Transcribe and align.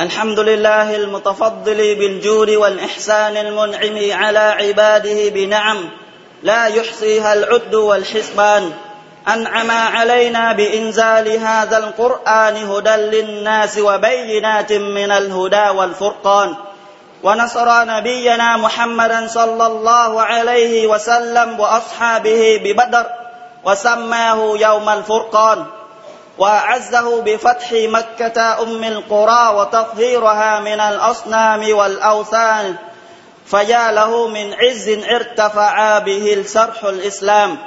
الحمد 0.00 0.40
لله 0.40 0.96
المتفضل 0.96 1.94
بالجود 1.94 2.50
والإحسان 2.50 3.36
المنعم 3.36 4.22
على 4.22 4.38
عباده 4.38 5.28
بنعم 5.28 5.88
لا 6.42 6.66
يحصيها 6.66 7.34
العد 7.34 7.74
والحسبان. 7.74 8.72
أنعم 9.28 9.70
علينا 9.70 10.52
بإنزال 10.52 11.38
هذا 11.38 11.78
القرآن 11.78 12.56
هدى 12.56 12.90
للناس 12.90 13.78
وبينات 13.78 14.72
من 14.72 15.10
الهدى 15.10 15.68
والفرقان. 15.78 16.54
ونصر 17.22 17.84
نبينا 17.84 18.56
محمدا 18.56 19.26
صلى 19.26 19.66
الله 19.66 20.22
عليه 20.22 20.86
وسلم 20.86 21.60
وأصحابه 21.60 22.60
ببدر 22.64 23.06
وسماه 23.64 24.56
يوم 24.58 24.88
الفرقان. 24.88 25.66
وأعزه 26.38 27.22
بفتح 27.22 27.72
مكة 27.72 28.62
أم 28.62 28.84
القرى 28.84 29.54
وتطهيرها 29.56 30.60
من 30.60 30.80
الأصنام 30.80 31.74
والأوثان 31.74 32.76
فيا 33.46 33.92
له 33.92 34.28
من 34.28 34.54
عز 34.54 34.88
ارتفع 34.88 35.98
به 35.98 36.34
السرح 36.34 36.84
الإسلام 36.84 37.58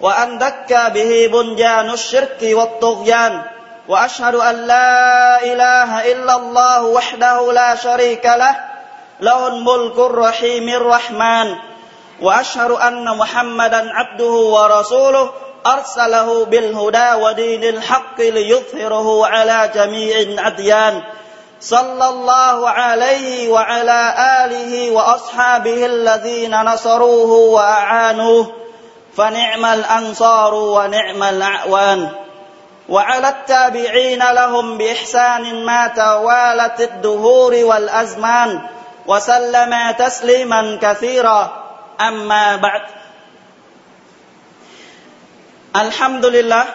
وأن 0.00 0.38
دك 0.38 0.90
به 0.94 1.30
بنيان 1.32 1.90
الشرك 1.90 2.38
والطغيان 2.42 3.42
وأشهد 3.88 4.34
أن 4.34 4.54
لا 4.66 5.42
إله 5.42 6.12
إلا 6.12 6.36
الله 6.36 6.82
وحده 6.84 7.52
لا 7.52 7.74
شريك 7.74 8.26
له 8.26 8.56
له 9.20 9.46
الملك 9.48 9.98
الرحيم 9.98 10.68
الرحمن 10.68 11.56
وأشهد 12.22 12.70
أن 12.70 13.16
محمدا 13.16 13.90
عبده 13.92 14.32
ورسوله 14.32 15.30
أرسله 15.66 16.44
بالهدى 16.44 17.12
ودين 17.22 17.64
الحق 17.64 18.20
ليظهره 18.20 19.26
على 19.26 19.70
جميع 19.74 20.18
الأديان. 20.18 21.02
صلى 21.60 22.08
الله 22.08 22.68
عليه 22.68 23.48
وعلى 23.48 24.14
آله 24.44 24.90
وأصحابه 24.90 25.86
الذين 25.86 26.62
نصروه 26.62 27.30
وأعانوه. 27.30 28.52
فنعم 29.16 29.64
الأنصار 29.64 30.54
ونعم 30.54 31.22
الأعوان. 31.22 32.08
وعلى 32.88 33.28
التابعين 33.28 34.32
لهم 34.32 34.78
بإحسان 34.78 35.64
ما 35.64 35.88
توالت 35.88 36.80
الدهور 36.80 37.54
والأزمان. 37.54 38.60
وسلم 39.06 39.90
تسليما 39.98 40.78
كثيرا. 40.82 41.64
أما 42.00 42.56
بعد. 42.56 42.99
Alhamdulillah 45.72 46.68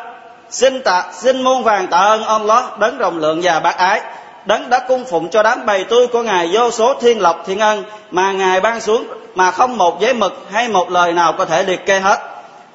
Xin 0.50 0.82
tạ, 0.82 1.06
xin 1.14 1.44
muôn 1.44 1.64
vàng 1.64 1.88
tạ 1.88 1.98
ơn 1.98 2.24
Allah 2.24 2.80
Đấng 2.80 2.98
rộng 2.98 3.18
lượng 3.18 3.40
và 3.44 3.60
bác 3.60 3.78
ái 3.78 4.02
Đấng 4.46 4.70
đã 4.70 4.80
cung 4.80 5.06
phụng 5.06 5.30
cho 5.30 5.44
đám 5.44 5.66
bầy 5.66 5.84
tôi 5.84 6.08
của 6.08 6.22
Ngài 6.22 6.50
vô 6.52 6.72
số 6.72 6.94
thiên 6.94 7.22
lộc 7.22 7.44
thiên 7.46 7.60
ân 7.60 7.84
Mà 8.12 8.32
Ngài 8.32 8.62
ban 8.62 8.82
xuống 8.82 9.08
mà 9.36 9.52
không 9.52 9.78
một 9.78 10.02
giấy 10.02 10.14
mực 10.14 10.46
hay 10.52 10.68
một 10.68 10.92
lời 10.92 11.14
nào 11.14 11.34
có 11.38 11.46
thể 11.46 11.64
liệt 11.64 11.86
kê 11.86 12.00
hết. 12.00 12.20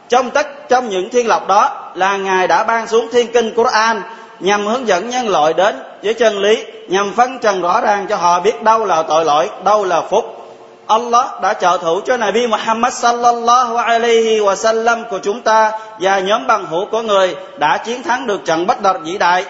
Trong 0.09 0.31
tất 0.31 0.69
trong 0.69 0.89
những 0.89 1.11
thiên 1.11 1.29
lộc 1.29 1.49
đó 1.49 1.91
là 1.95 2.17
Ngài 2.17 2.49
đã 2.49 2.65
ban 2.65 2.87
xuống 2.87 3.09
thiên 3.13 3.33
kinh 3.33 3.55
Quran 3.55 4.03
Nhằm 4.41 4.67
hướng 4.67 4.89
dẫn 4.89 5.11
nhân 5.11 5.29
loại 5.29 5.53
đến 5.53 5.83
với 6.03 6.15
chân 6.15 6.39
lý 6.39 6.65
Nhằm 6.89 7.13
phân 7.13 7.39
trần 7.39 7.63
rõ 7.63 7.81
ràng 7.81 8.07
cho 8.09 8.17
họ 8.17 8.41
biết 8.41 8.63
đâu 8.63 8.85
là 8.85 9.03
tội 9.03 9.25
lỗi, 9.25 9.51
đâu 9.65 9.85
là 9.85 10.01
phúc. 10.01 10.40
Allah 10.91 11.41
đã 11.43 11.55
trợ 11.55 11.79
thủ 11.83 12.01
cho 12.07 12.17
Nabi 12.17 12.47
Muhammad 12.47 12.95
sallallahu 12.95 13.77
alaihi 13.77 14.41
wa 14.41 14.55
sallam 14.55 15.05
của 15.11 15.19
chúng 15.19 15.41
ta 15.41 15.73
và 16.01 16.19
nhóm 16.19 16.47
bằng 16.47 16.67
hữu 16.67 16.87
của 16.91 17.03
người 17.03 17.37
đã 17.59 17.77
chiến 17.77 18.03
thắng 18.03 18.27
được 18.27 18.41
trận 18.45 18.67
Bất 18.67 18.83
đợt 18.83 18.99
vĩ 19.05 19.19
đại 19.19 19.45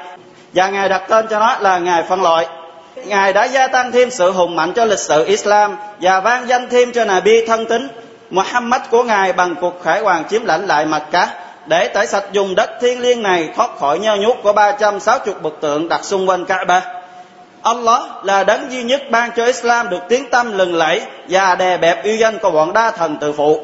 và 0.54 0.68
Ngài 0.68 0.88
đặt 0.88 1.02
tên 1.08 1.26
cho 1.30 1.38
nó 1.38 1.56
là 1.60 1.78
Ngài 1.78 2.02
phân 2.02 2.22
loại. 2.22 2.46
Ngài 3.04 3.32
đã 3.32 3.44
gia 3.44 3.66
tăng 3.66 3.92
thêm 3.92 4.10
sự 4.10 4.30
hùng 4.30 4.56
mạnh 4.56 4.72
cho 4.72 4.84
lịch 4.84 4.98
sử 4.98 5.24
Islam 5.24 5.76
và 6.00 6.20
vang 6.20 6.48
danh 6.48 6.68
thêm 6.68 6.92
cho 6.92 7.04
Nabi 7.04 7.46
thân 7.46 7.66
tín 7.66 7.88
Muhammad 8.30 8.80
của 8.90 9.02
Ngài 9.02 9.32
bằng 9.32 9.54
cuộc 9.60 9.82
khải 9.82 10.00
hoàng 10.00 10.24
chiếm 10.30 10.44
lãnh 10.44 10.66
lại 10.66 10.86
Mecca 10.86 11.28
để 11.66 11.88
tẩy 11.88 12.06
sạch 12.06 12.24
dùng 12.32 12.54
đất 12.54 12.70
thiên 12.80 13.00
liêng 13.00 13.22
này 13.22 13.48
thoát 13.56 13.70
khỏi 13.78 13.98
nhơ 13.98 14.16
nhút 14.16 14.36
của 14.42 14.52
360 14.52 15.34
bức 15.42 15.60
tượng 15.60 15.88
đặt 15.88 16.04
xung 16.04 16.28
quanh 16.28 16.44
Kaaba. 16.44 16.99
Allah 17.62 18.02
là 18.22 18.44
đấng 18.44 18.72
duy 18.72 18.82
nhất 18.82 19.02
ban 19.10 19.30
cho 19.36 19.44
Islam 19.44 19.88
được 19.90 20.00
tiếng 20.08 20.30
tâm 20.30 20.58
lừng 20.58 20.74
lẫy 20.74 21.02
và 21.28 21.54
đè 21.54 21.76
bẹp 21.76 22.04
uy 22.04 22.18
danh 22.18 22.38
của 22.38 22.50
bọn 22.50 22.72
đa 22.72 22.90
thần 22.90 23.16
tự 23.20 23.32
phụ. 23.32 23.60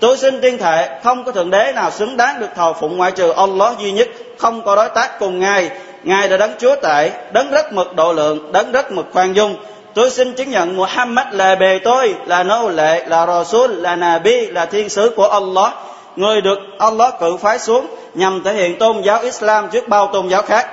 Tôi 0.00 0.16
xin 0.16 0.40
tuyên 0.40 0.58
thệ 0.58 0.88
không 1.04 1.24
có 1.24 1.32
thượng 1.32 1.50
đế 1.50 1.72
nào 1.74 1.90
xứng 1.90 2.16
đáng 2.16 2.40
được 2.40 2.48
thờ 2.56 2.72
phụng 2.72 2.96
ngoại 2.96 3.12
trừ 3.12 3.30
Allah 3.30 3.78
duy 3.78 3.92
nhất, 3.92 4.08
không 4.38 4.62
có 4.62 4.76
đối 4.76 4.88
tác 4.88 5.18
cùng 5.18 5.40
Ngài. 5.40 5.70
Ngài 6.02 6.28
là 6.28 6.36
đấng 6.36 6.52
chúa 6.58 6.76
tể, 6.76 7.10
đấng 7.32 7.50
rất 7.50 7.72
mực 7.72 7.96
độ 7.96 8.12
lượng, 8.12 8.52
đấng 8.52 8.72
rất 8.72 8.92
mực 8.92 9.06
khoan 9.12 9.32
dung. 9.32 9.56
Tôi 9.94 10.10
xin 10.10 10.34
chứng 10.34 10.50
nhận 10.50 10.76
Muhammad 10.76 11.26
là 11.32 11.54
bề 11.54 11.78
tôi, 11.84 12.14
là 12.26 12.42
nô 12.42 12.68
lệ, 12.68 13.04
là 13.06 13.26
Rasul, 13.26 13.72
là 13.72 13.96
Nabi, 13.96 14.46
là 14.46 14.66
thiên 14.66 14.88
sứ 14.88 15.12
của 15.16 15.28
Allah. 15.28 15.72
Người 16.16 16.40
được 16.40 16.58
Allah 16.78 17.14
cử 17.20 17.36
phái 17.36 17.58
xuống 17.58 17.86
nhằm 18.14 18.42
thể 18.44 18.52
hiện 18.52 18.78
tôn 18.78 19.02
giáo 19.02 19.22
Islam 19.22 19.68
trước 19.68 19.88
bao 19.88 20.06
tôn 20.12 20.28
giáo 20.28 20.42
khác 20.42 20.66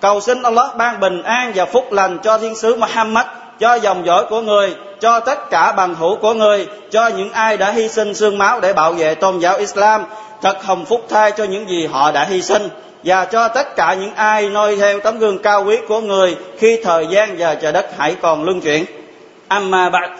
cầu 0.00 0.20
xin 0.20 0.42
Allah 0.42 0.76
ban 0.76 1.00
bình 1.00 1.22
an 1.22 1.52
và 1.54 1.64
phúc 1.64 1.92
lành 1.92 2.18
cho 2.18 2.38
thiên 2.38 2.54
sứ 2.54 2.76
Muhammad, 2.76 3.26
cho 3.58 3.74
dòng 3.74 4.06
dõi 4.06 4.24
của 4.30 4.40
người, 4.40 4.76
cho 5.00 5.20
tất 5.20 5.50
cả 5.50 5.72
bằng 5.72 5.94
hữu 5.94 6.16
của 6.16 6.34
người, 6.34 6.66
cho 6.90 7.08
những 7.08 7.32
ai 7.32 7.56
đã 7.56 7.70
hy 7.70 7.88
sinh 7.88 8.14
xương 8.14 8.38
máu 8.38 8.60
để 8.60 8.72
bảo 8.72 8.92
vệ 8.92 9.14
tôn 9.14 9.38
giáo 9.38 9.56
Islam, 9.56 10.04
thật 10.42 10.64
hồng 10.64 10.84
phúc 10.84 11.06
thay 11.08 11.32
cho 11.32 11.44
những 11.44 11.68
gì 11.68 11.86
họ 11.86 12.12
đã 12.12 12.24
hy 12.24 12.42
sinh, 12.42 12.68
và 13.04 13.24
cho 13.24 13.48
tất 13.48 13.76
cả 13.76 13.94
những 13.94 14.14
ai 14.14 14.48
noi 14.48 14.76
theo 14.76 15.00
tấm 15.00 15.18
gương 15.18 15.38
cao 15.38 15.64
quý 15.64 15.76
của 15.88 16.00
người 16.00 16.36
khi 16.58 16.80
thời 16.84 17.06
gian 17.06 17.36
và 17.38 17.54
trời 17.54 17.72
đất 17.72 17.90
hãy 17.98 18.16
còn 18.22 18.44
luân 18.44 18.60
chuyển. 18.60 18.84
Amma 19.48 19.90
ba'd. 19.90 20.10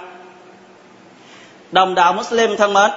Đồng 1.73 1.95
đạo 1.95 2.13
Muslim 2.13 2.57
thân 2.57 2.73
mến 2.73 2.91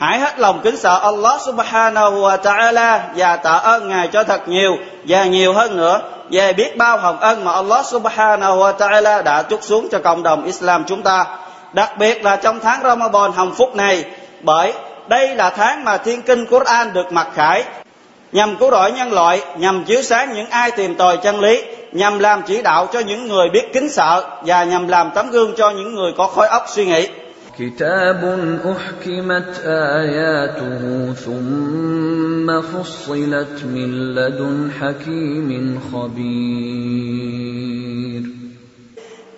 Hãy 0.00 0.18
hết 0.18 0.38
lòng 0.38 0.60
kính 0.64 0.76
sợ 0.76 0.98
Allah 1.02 1.40
subhanahu 1.40 2.20
wa 2.22 2.38
ta'ala 2.38 2.98
và 3.16 3.36
tạ 3.36 3.52
ơn 3.52 3.88
Ngài 3.88 4.08
cho 4.08 4.24
thật 4.24 4.48
nhiều 4.48 4.76
và 5.04 5.24
nhiều 5.24 5.52
hơn 5.52 5.76
nữa 5.76 6.00
về 6.30 6.52
biết 6.52 6.76
bao 6.76 6.98
hồng 6.98 7.20
ân 7.20 7.44
mà 7.44 7.52
Allah 7.52 7.86
subhanahu 7.86 8.58
wa 8.58 8.76
ta'ala 8.76 9.22
đã 9.22 9.42
chúc 9.42 9.62
xuống 9.62 9.88
cho 9.90 9.98
cộng 9.98 10.22
đồng 10.22 10.44
Islam 10.44 10.84
chúng 10.84 11.02
ta. 11.02 11.24
Đặc 11.72 11.98
biệt 11.98 12.24
là 12.24 12.36
trong 12.36 12.60
tháng 12.60 12.82
Ramadan 12.82 13.32
hồng 13.32 13.54
phúc 13.54 13.76
này 13.76 14.04
bởi 14.42 14.72
đây 15.08 15.34
là 15.34 15.50
tháng 15.50 15.84
mà 15.84 15.96
thiên 15.96 16.22
kinh 16.22 16.46
Quran 16.46 16.92
được 16.92 17.12
mặc 17.12 17.28
khải 17.34 17.64
nhằm 18.32 18.56
cứu 18.56 18.70
rỗi 18.70 18.92
nhân 18.92 19.12
loại, 19.12 19.42
nhằm 19.56 19.84
chiếu 19.84 20.02
sáng 20.02 20.32
những 20.34 20.50
ai 20.50 20.70
tìm 20.70 20.94
tòi 20.94 21.16
chân 21.16 21.40
lý, 21.40 21.62
nhằm 21.92 22.18
làm 22.18 22.42
chỉ 22.42 22.62
đạo 22.62 22.88
cho 22.92 23.00
những 23.00 23.28
người 23.28 23.48
biết 23.48 23.72
kính 23.72 23.88
sợ 23.88 24.24
và 24.44 24.64
nhằm 24.64 24.88
làm 24.88 25.10
tấm 25.10 25.30
gương 25.30 25.54
cho 25.56 25.70
những 25.70 25.94
người 25.94 26.12
có 26.16 26.26
khối 26.26 26.48
óc 26.48 26.64
suy 26.68 26.86
nghĩ. 26.86 27.08
كتاب 27.59 28.21
احكمت 28.75 29.51
اياته 29.65 31.13
ثم 31.25 32.47
فصلت 32.61 33.55
من 33.75 34.15
لدن 34.15 34.71
حكيم 34.79 35.79
خبير 35.91 37.15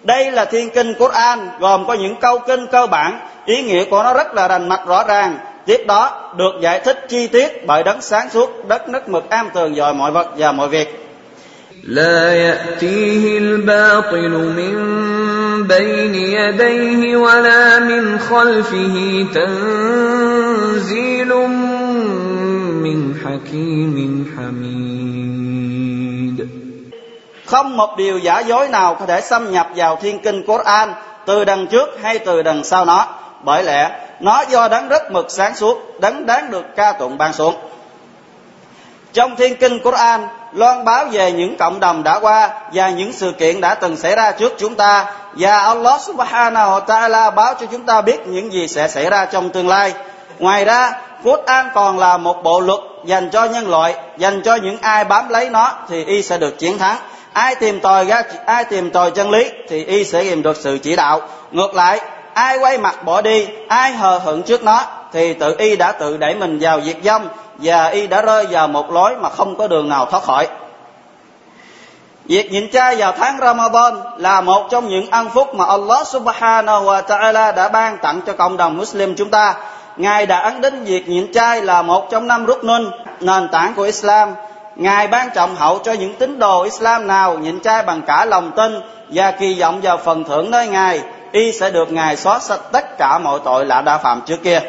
Đây 0.03 0.31
là 0.31 0.45
thiên 0.45 0.69
kinh 0.69 0.93
Quran 0.93 1.49
gồm 1.59 1.87
có 1.87 1.93
những 1.93 2.15
câu 2.21 2.39
kinh 2.39 2.67
cơ 2.71 2.87
bản, 2.87 3.19
ý 3.45 3.61
nghĩa 3.61 3.83
của 3.83 4.03
nó 4.03 4.13
rất 4.13 4.33
là 4.33 4.47
rành 4.47 4.69
mạch 4.69 4.87
rõ 4.87 5.03
ràng. 5.07 5.37
Tiếp 5.65 5.81
đó 5.87 6.33
được 6.37 6.51
giải 6.61 6.79
thích 6.85 7.05
chi 7.09 7.27
tiết 7.27 7.67
bởi 7.67 7.83
đấng 7.83 8.01
sáng 8.01 8.29
suốt, 8.29 8.67
đất 8.67 8.89
nứt 8.89 9.09
mực 9.09 9.29
am 9.29 9.49
tường 9.53 9.75
dòi 9.75 9.93
mọi 9.93 10.11
vật 10.11 10.27
và 10.37 10.51
mọi 10.51 10.67
việc. 10.67 11.07
لا 11.83 12.33
يأتيه 12.33 13.37
الباطل 13.37 14.29
من 14.29 14.75
بين 15.63 16.15
يديه 16.15 17.17
ولا 17.17 17.79
من 17.79 18.19
خلفه 18.19 19.25
تنزيل 19.33 21.31
من 22.85 22.99
حكيم 23.25 24.25
حميد 24.37 25.07
Không 27.45 27.77
một 27.77 27.97
điều 27.97 28.17
giả 28.17 28.39
dối 28.39 28.67
nào 28.67 28.95
có 28.99 29.05
thể 29.05 29.21
xâm 29.21 29.51
nhập 29.51 29.69
vào 29.75 29.95
thiên 29.95 30.19
kinh 30.19 30.45
Quran 30.45 30.93
từ 31.25 31.45
đằng 31.45 31.67
trước 31.67 31.89
hay 32.01 32.19
từ 32.19 32.41
đằng 32.41 32.63
sau 32.63 32.85
nó. 32.85 33.07
Bởi 33.43 33.63
lẽ 33.63 33.99
nó 34.19 34.43
do 34.49 34.67
đấng 34.67 34.87
rất 34.87 35.11
mực 35.11 35.31
sáng 35.31 35.55
suốt, 35.55 35.99
đấng 35.99 36.25
đáng 36.25 36.51
được 36.51 36.65
ca 36.75 36.91
tụng 36.91 37.17
ban 37.17 37.33
xuống. 37.33 37.55
Trong 39.13 39.35
thiên 39.35 39.55
kinh 39.55 39.79
Quran 39.79 40.27
loan 40.52 40.84
báo 40.84 41.04
về 41.12 41.32
những 41.32 41.56
cộng 41.56 41.80
đồng 41.80 42.02
đã 42.02 42.18
qua 42.20 42.50
và 42.72 42.90
những 42.90 43.12
sự 43.12 43.32
kiện 43.32 43.60
đã 43.60 43.74
từng 43.74 43.96
xảy 43.96 44.16
ra 44.16 44.32
trước 44.32 44.52
chúng 44.58 44.74
ta 44.74 45.14
và 45.32 45.58
Allah 45.58 46.00
subhanahu 46.00 46.70
wa 46.70 46.84
ta'ala 46.84 47.34
báo 47.34 47.54
cho 47.60 47.66
chúng 47.66 47.86
ta 47.86 48.00
biết 48.00 48.26
những 48.26 48.52
gì 48.52 48.68
sẽ 48.68 48.88
xảy 48.88 49.10
ra 49.10 49.24
trong 49.24 49.50
tương 49.50 49.68
lai. 49.68 49.92
Ngoài 50.38 50.64
ra, 50.64 50.92
Quran 51.24 51.66
còn 51.74 51.98
là 51.98 52.16
một 52.16 52.42
bộ 52.42 52.60
luật 52.60 52.80
dành 53.04 53.30
cho 53.30 53.44
nhân 53.44 53.70
loại, 53.70 53.94
dành 54.18 54.42
cho 54.42 54.56
những 54.56 54.78
ai 54.80 55.04
bám 55.04 55.28
lấy 55.28 55.50
nó 55.50 55.72
thì 55.88 56.04
y 56.04 56.22
sẽ 56.22 56.38
được 56.38 56.58
chiến 56.58 56.78
thắng. 56.78 56.96
Ai 57.32 57.54
tìm 57.54 57.80
tòi 57.80 58.04
ra 58.04 58.22
ai 58.46 58.64
tìm 58.64 58.90
tòi 58.90 59.10
chân 59.10 59.30
lý 59.30 59.50
thì 59.68 59.84
y 59.84 60.04
sẽ 60.04 60.22
tìm 60.22 60.42
được 60.42 60.56
sự 60.56 60.78
chỉ 60.82 60.96
đạo. 60.96 61.20
Ngược 61.50 61.74
lại, 61.74 62.00
ai 62.34 62.58
quay 62.58 62.78
mặt 62.78 63.04
bỏ 63.04 63.20
đi, 63.20 63.48
ai 63.68 63.92
hờ 63.92 64.18
hững 64.18 64.42
trước 64.42 64.62
nó 64.62 64.84
thì 65.12 65.34
tự 65.34 65.54
y 65.58 65.76
đã 65.76 65.92
tự 65.92 66.16
đẩy 66.16 66.34
mình 66.34 66.58
vào 66.60 66.80
diệt 66.80 66.96
vong 67.04 67.28
và 67.58 67.86
y 67.86 68.06
đã 68.06 68.22
rơi 68.22 68.46
vào 68.46 68.68
một 68.68 68.90
lối 68.90 69.16
mà 69.16 69.28
không 69.28 69.56
có 69.56 69.68
đường 69.68 69.88
nào 69.88 70.06
thoát 70.06 70.22
khỏi. 70.22 70.48
Việc 72.24 72.52
nhịn 72.52 72.70
chay 72.70 72.96
vào 72.96 73.12
tháng 73.12 73.38
Ramadan 73.40 73.94
là 74.16 74.40
một 74.40 74.68
trong 74.70 74.88
những 74.88 75.10
ân 75.10 75.30
phúc 75.30 75.54
mà 75.54 75.64
Allah 75.64 76.06
subhanahu 76.06 76.84
wa 76.84 77.02
ta'ala 77.02 77.54
đã 77.54 77.68
ban 77.68 77.98
tặng 77.98 78.20
cho 78.26 78.32
cộng 78.32 78.56
đồng 78.56 78.78
Muslim 78.78 79.14
chúng 79.14 79.30
ta. 79.30 79.54
Ngài 79.96 80.26
đã 80.26 80.38
ấn 80.38 80.60
định 80.60 80.84
việc 80.84 81.08
nhịn 81.08 81.32
chay 81.32 81.62
là 81.62 81.82
một 81.82 82.10
trong 82.10 82.26
năm 82.26 82.46
rút 82.46 82.64
nun, 82.64 82.90
nền 83.20 83.48
tảng 83.48 83.74
của 83.74 83.82
Islam. 83.82 84.34
Ngài 84.76 85.06
ban 85.06 85.30
trọng 85.34 85.56
hậu 85.56 85.78
cho 85.78 85.92
những 85.92 86.14
tín 86.14 86.38
đồ 86.38 86.62
Islam 86.62 87.06
nào 87.06 87.38
nhịn 87.38 87.60
chay 87.60 87.82
bằng 87.82 88.02
cả 88.02 88.24
lòng 88.24 88.52
tin 88.52 88.80
và 89.08 89.30
kỳ 89.30 89.60
vọng 89.60 89.80
vào 89.82 89.96
phần 89.96 90.24
thưởng 90.24 90.50
nơi 90.50 90.68
Ngài, 90.68 91.00
y 91.32 91.52
sẽ 91.52 91.70
được 91.70 91.92
Ngài 91.92 92.16
xóa 92.16 92.38
sạch 92.38 92.60
tất 92.72 92.98
cả 92.98 93.18
mọi 93.18 93.40
tội 93.44 93.66
lạ 93.66 93.82
đã 93.82 93.98
phạm 93.98 94.20
trước 94.26 94.42
kia. 94.42 94.60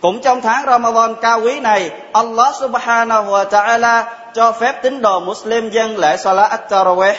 Cũng 0.00 0.20
trong 0.20 0.40
tháng 0.40 0.64
Ramadan 0.66 1.14
cao 1.22 1.40
quý 1.40 1.60
này, 1.60 1.90
Allah 2.12 2.54
subhanahu 2.60 3.32
wa 3.32 3.44
ta'ala 3.44 4.02
cho 4.34 4.52
phép 4.52 4.82
tín 4.82 5.02
đồ 5.02 5.20
Muslim 5.20 5.70
dân 5.70 5.98
lễ 5.98 6.16
Salat 6.16 6.50
at-Tarawih. 6.50 7.14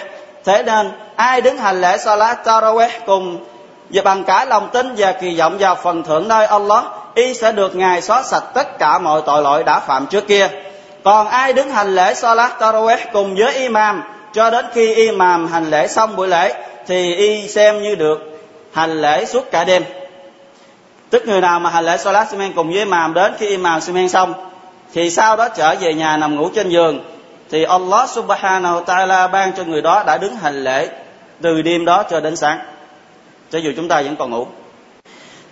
Thế 0.46 0.64
nên, 0.64 0.92
ai 1.16 1.42
đứng 1.42 1.58
hành 1.58 1.82
lễ 1.82 1.98
Salat 1.98 2.38
at-Tarawih 2.38 2.90
cùng 3.06 3.38
và 3.90 4.02
bằng 4.02 4.24
cả 4.24 4.46
lòng 4.46 4.70
tin 4.74 4.96
và 4.98 5.12
kỳ 5.12 5.36
vọng 5.40 5.58
vào 5.60 5.76
phần 5.76 6.04
thưởng 6.04 6.28
nơi 6.28 6.46
Allah, 6.46 6.84
y 7.16 7.34
sẽ 7.34 7.52
được 7.52 7.76
Ngài 7.76 8.02
xóa 8.02 8.24
sạch 8.24 8.44
tất 8.54 8.80
cả 8.80 9.00
mọi 9.00 9.22
tội 9.26 9.42
lỗi 9.42 9.64
đã 9.64 9.80
phạm 9.80 10.08
trước 10.08 10.28
kia. 10.28 10.48
Còn 11.04 11.28
ai 11.28 11.54
đứng 11.54 11.70
hành 11.70 11.96
lễ 11.96 12.14
Salat 12.14 12.60
Tarawih 12.60 12.98
cùng 13.14 13.36
với 13.36 13.54
imam 13.54 14.04
cho 14.34 14.50
đến 14.50 14.66
khi 14.74 14.94
imam 14.94 15.48
hành 15.48 15.70
lễ 15.70 15.88
xong 15.88 16.16
buổi 16.16 16.28
lễ 16.28 16.54
thì 16.88 17.16
y 17.16 17.48
xem 17.48 17.82
như 17.82 17.96
được 17.96 18.18
hành 18.74 19.02
lễ 19.02 19.26
suốt 19.26 19.52
cả 19.52 19.64
đêm. 19.64 19.84
Tức 21.12 21.28
người 21.28 21.42
nào 21.42 21.60
mà 21.60 21.70
hành 21.70 21.86
lễ 21.86 21.98
Salat 21.98 22.30
Simen 22.30 22.54
cùng 22.54 22.70
với 22.70 22.80
imam 22.80 23.14
đến 23.14 23.34
khi 23.40 23.48
imam 23.48 23.82
Simen 23.82 24.10
xong, 24.10 24.34
thì 24.94 25.10
sau 25.10 25.36
đó 25.36 25.50
trở 25.50 25.76
về 25.76 25.94
nhà 25.94 26.18
nằm 26.18 26.36
ngủ 26.36 26.50
trên 26.56 26.70
giường, 26.70 27.00
thì 27.50 27.64
Allah 27.64 28.10
subhanahu 28.10 28.80
wa 28.80 28.84
ta'ala 28.84 29.32
ban 29.32 29.54
cho 29.54 29.64
người 29.64 29.82
đó 29.82 30.04
đã 30.08 30.18
đứng 30.18 30.36
hành 30.36 30.64
lễ 30.64 30.90
từ 31.42 31.62
đêm 31.62 31.86
đó 31.86 32.04
cho 32.10 32.20
đến 32.20 32.36
sáng. 32.36 32.60
Cho 33.52 33.60
dù 33.60 33.72
chúng 33.76 33.88
ta 33.88 34.02
vẫn 34.02 34.16
còn 34.16 34.30
ngủ. 34.30 34.48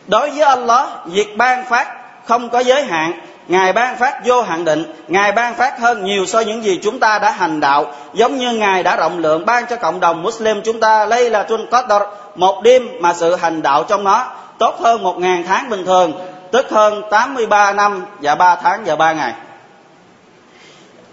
Đối 0.07 0.29
với 0.29 0.41
Allah, 0.41 0.88
việc 1.06 1.38
ban 1.38 1.65
phát 1.65 1.88
không 2.25 2.50
có 2.50 2.59
giới 2.59 2.83
hạn. 2.83 3.19
Ngài 3.50 3.74
ban 3.74 3.98
phát 3.98 4.25
vô 4.25 4.42
hạn 4.42 4.66
định, 4.66 4.84
Ngài 5.07 5.31
ban 5.31 5.56
phát 5.56 5.80
hơn 5.80 6.04
nhiều 6.04 6.25
so 6.25 6.38
với 6.38 6.46
những 6.46 6.63
gì 6.63 6.80
chúng 6.84 7.00
ta 7.00 7.19
đã 7.19 7.31
hành 7.31 7.60
đạo, 7.60 7.86
giống 8.13 8.38
như 8.38 8.51
Ngài 8.51 8.84
đã 8.84 8.96
rộng 8.96 9.19
lượng 9.19 9.46
ban 9.46 9.66
cho 9.69 9.75
cộng 9.75 10.00
đồng 10.00 10.24
Muslim 10.24 10.62
chúng 10.62 10.80
ta 10.80 11.06
lây 11.06 11.30
là 11.30 11.44
Tun 11.44 11.66
Qadr, 11.72 12.04
một 12.36 12.62
đêm 12.63 12.88
mà 13.00 13.13
sự 13.13 13.36
hành 13.36 13.62
đạo 13.62 13.84
trong 13.84 14.04
nó 14.04 14.25
tốt 14.60 14.75
hơn 14.80 15.04
một 15.04 15.19
ngàn 15.19 15.44
tháng 15.48 15.69
bình 15.69 15.86
thường, 15.86 16.13
tức 16.51 16.69
hơn 16.69 17.01
83 17.12 17.74
năm 17.74 18.06
và 18.22 18.36
3 18.36 18.56
tháng 18.56 18.84
và 18.86 18.96
3 18.96 19.13
ngày. 19.13 19.34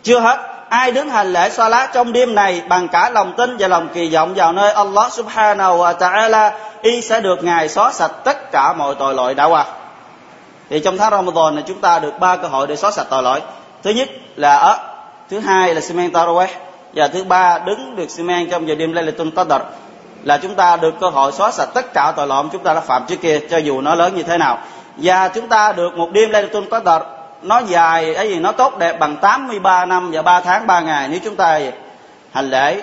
Chưa 0.03 0.21
hết, 0.21 0.38
ai 0.69 0.93
đứng 0.93 1.11
hành 1.11 1.33
lễ 1.33 1.50
Salat 1.50 1.91
trong 1.93 2.12
đêm 2.12 2.35
này 2.35 2.62
bằng 2.69 2.88
cả 2.88 3.11
lòng 3.11 3.35
tin 3.37 3.56
và 3.59 3.69
lòng 3.69 3.88
kỳ 3.94 4.15
vọng 4.15 4.35
vào 4.35 4.53
nơi 4.53 4.73
Allah 4.73 5.12
subhanahu 5.12 5.79
wa 5.79 5.94
ta'ala, 5.94 6.50
y 6.83 7.00
sẽ 7.00 7.21
được 7.21 7.44
Ngài 7.44 7.69
xóa 7.69 7.93
sạch 7.93 8.12
tất 8.25 8.53
cả 8.53 8.73
mọi 8.73 8.94
tội 8.99 9.15
lỗi 9.15 9.35
đã 9.35 9.44
qua. 9.44 9.65
Thì 10.70 10.80
trong 10.80 10.98
tháng 10.98 11.10
Ramadan 11.10 11.54
này 11.54 11.64
chúng 11.66 11.80
ta 11.80 11.98
được 11.98 12.18
ba 12.20 12.36
cơ 12.36 12.48
hội 12.48 12.66
để 12.66 12.76
xóa 12.76 12.90
sạch 12.90 13.06
tội 13.10 13.22
lỗi. 13.22 13.40
Thứ 13.82 13.90
nhất 13.90 14.08
là 14.36 14.56
ở 14.56 14.78
thứ 15.30 15.38
hai 15.38 15.74
là 15.74 15.80
Simen 15.80 16.10
Taraweh, 16.10 16.46
và 16.94 17.08
thứ 17.08 17.24
ba 17.24 17.58
đứng 17.58 17.96
được 17.96 18.10
Simen 18.10 18.50
trong 18.50 18.68
giờ 18.68 18.74
đêm 18.74 18.92
Laylatul 18.92 19.28
Qadr 19.28 19.60
là 20.22 20.38
chúng 20.38 20.54
ta 20.54 20.76
được 20.76 20.94
cơ 21.00 21.08
hội 21.08 21.32
xóa 21.32 21.50
sạch 21.50 21.68
tất 21.74 21.92
cả 21.94 22.12
tội 22.16 22.26
lỗi 22.26 22.44
chúng 22.52 22.62
ta 22.62 22.74
đã 22.74 22.80
phạm 22.80 23.04
trước 23.08 23.16
kia 23.22 23.40
cho 23.50 23.56
dù 23.56 23.80
nó 23.80 23.94
lớn 23.94 24.16
như 24.16 24.22
thế 24.22 24.38
nào. 24.38 24.58
Và 24.96 25.28
chúng 25.28 25.48
ta 25.48 25.72
được 25.72 25.96
một 25.96 26.08
đêm 26.12 26.30
Laylatul 26.30 26.64
Qadr 26.70 27.04
nó 27.42 27.58
dài 27.58 28.14
ấy 28.14 28.28
gì 28.28 28.38
nó 28.38 28.52
tốt 28.52 28.78
đẹp 28.78 28.98
bằng 28.98 29.16
83 29.16 29.84
năm 29.84 30.10
và 30.12 30.22
3 30.22 30.40
tháng 30.40 30.66
3 30.66 30.80
ngày. 30.80 31.08
Nếu 31.08 31.20
chúng 31.24 31.36
ta 31.36 31.60
hành 32.32 32.50
lễ 32.50 32.82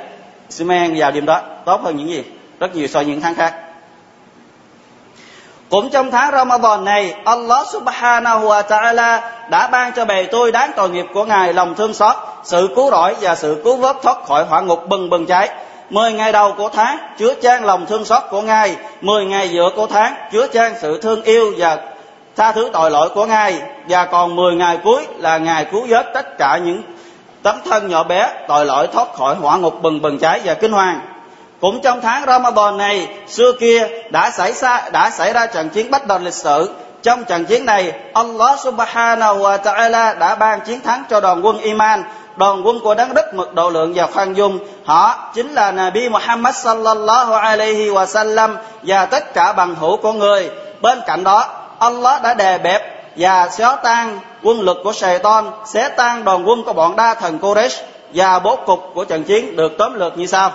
Simen 0.50 0.94
vào 0.98 1.12
đêm 1.12 1.26
đó 1.26 1.42
tốt 1.66 1.82
hơn 1.84 1.98
những 1.98 2.10
gì 2.10 2.24
rất 2.60 2.76
nhiều 2.76 2.88
so 2.88 3.00
với 3.00 3.06
những 3.06 3.22
tháng 3.22 3.36
khác 3.36 3.54
cũng 5.74 5.90
trong 5.90 6.12
tháng 6.12 6.32
Ramadan 6.32 6.86
này, 6.86 7.16
Allah 7.26 7.68
subhanahu 7.68 8.48
wa 8.48 8.64
ta'ala 8.64 9.20
đã 9.50 9.68
ban 9.68 9.92
cho 9.94 10.06
bề 10.06 10.26
tôi 10.32 10.52
đáng 10.52 10.72
tội 10.76 10.90
nghiệp 10.90 11.06
của 11.14 11.26
Ngài 11.26 11.54
lòng 11.54 11.76
thương 11.76 11.94
xót, 11.94 12.16
sự 12.44 12.70
cứu 12.76 12.92
rỗi 12.92 13.16
và 13.22 13.36
sự 13.36 13.62
cứu 13.64 13.78
vớt 13.78 13.96
thoát 14.04 14.26
khỏi 14.26 14.46
hỏa 14.46 14.62
ngục 14.62 14.88
bừng 14.88 15.10
bừng 15.10 15.26
cháy. 15.26 15.50
Mười 15.90 16.14
ngày 16.14 16.32
đầu 16.32 16.54
của 16.58 16.70
tháng 16.70 16.98
chứa 17.18 17.34
chan 17.42 17.64
lòng 17.64 17.86
thương 17.86 18.06
xót 18.06 18.24
của 18.30 18.42
Ngài. 18.42 18.76
Mười 19.02 19.26
ngày 19.26 19.50
giữa 19.50 19.70
của 19.76 19.88
tháng 19.88 20.16
chứa 20.32 20.48
chan 20.48 20.74
sự 20.82 21.02
thương 21.02 21.24
yêu 21.24 21.54
và 21.58 21.78
tha 22.36 22.52
thứ 22.52 22.70
tội 22.74 22.92
lỗi 22.92 23.10
của 23.16 23.26
Ngài. 23.26 23.62
Và 23.90 24.06
còn 24.06 24.36
mười 24.36 24.56
ngày 24.56 24.78
cuối 24.84 25.08
là 25.18 25.38
ngày 25.38 25.66
cứu 25.72 25.86
vớt 25.90 26.06
tất 26.14 26.38
cả 26.38 26.58
những 26.58 26.82
tấm 27.44 27.56
thân 27.66 27.88
nhỏ 27.88 28.04
bé 28.04 28.30
tội 28.48 28.66
lỗi 28.66 28.88
thoát 28.88 29.14
khỏi 29.14 29.36
hỏa 29.36 29.58
ngục 29.58 29.82
bừng 29.82 30.02
bừng 30.02 30.20
cháy 30.20 30.42
và 30.44 30.54
kinh 30.54 30.72
hoàng 30.72 31.00
cũng 31.64 31.82
trong 31.82 32.02
tháng 32.02 32.24
Ramadan 32.28 32.78
này, 32.78 33.08
xưa 33.28 33.52
kia 33.60 33.88
đã 34.10 34.32
xảy 34.32 34.52
ra, 34.52 34.90
đã 34.92 35.10
xảy 35.10 35.34
ra 35.34 35.46
trận 35.46 35.70
chiến 35.70 35.92
bắt 35.92 36.08
đầu 36.08 36.20
lịch 36.20 36.34
sử. 36.34 36.70
Trong 37.04 37.24
trận 37.24 37.46
chiến 37.46 37.66
này, 37.66 37.92
Allah 38.14 38.60
subhanahu 38.60 39.38
wa 39.38 39.58
ta'ala 39.58 40.20
đã 40.20 40.36
ban 40.36 40.62
chiến 40.62 40.82
thắng 40.82 41.04
cho 41.10 41.20
đoàn 41.20 41.46
quân 41.46 41.58
Iman, 41.58 42.04
đoàn 42.36 42.68
quân 42.68 42.80
của 42.80 42.96
đấng 42.96 43.14
đức 43.14 43.34
mực 43.34 43.54
độ 43.54 43.70
lượng 43.70 43.92
và 43.96 44.08
khoan 44.08 44.34
dung. 44.34 44.60
Họ 44.86 45.32
chính 45.36 45.54
là 45.54 45.72
Nabi 45.72 46.10
Muhammad 46.10 46.56
sallallahu 46.56 47.34
alaihi 47.34 47.90
wa 47.90 48.06
sallam 48.06 48.58
và 48.84 49.06
tất 49.06 49.34
cả 49.34 49.54
bằng 49.54 49.76
hữu 49.76 49.98
của 49.98 50.14
người. 50.14 50.50
Bên 50.82 51.00
cạnh 51.08 51.24
đó, 51.24 51.46
Allah 51.80 52.22
đã 52.22 52.34
đè 52.34 52.58
bẹp 52.58 52.82
và 53.18 53.50
xóa 53.50 53.76
tan 53.76 54.20
quân 54.44 54.62
lực 54.62 54.78
của 54.84 54.94
Satan 54.94 55.52
xé 55.66 55.90
tan 55.90 56.24
đoàn 56.24 56.50
quân 56.50 56.64
của 56.64 56.74
bọn 56.74 56.96
đa 56.96 57.14
thần 57.14 57.40
Quraysh 57.40 57.84
và 58.14 58.40
bố 58.40 58.56
cục 58.56 58.80
của 58.94 59.06
trận 59.06 59.24
chiến 59.24 59.56
được 59.56 59.72
tóm 59.78 59.94
lược 59.94 60.18
như 60.18 60.26
sau 60.26 60.52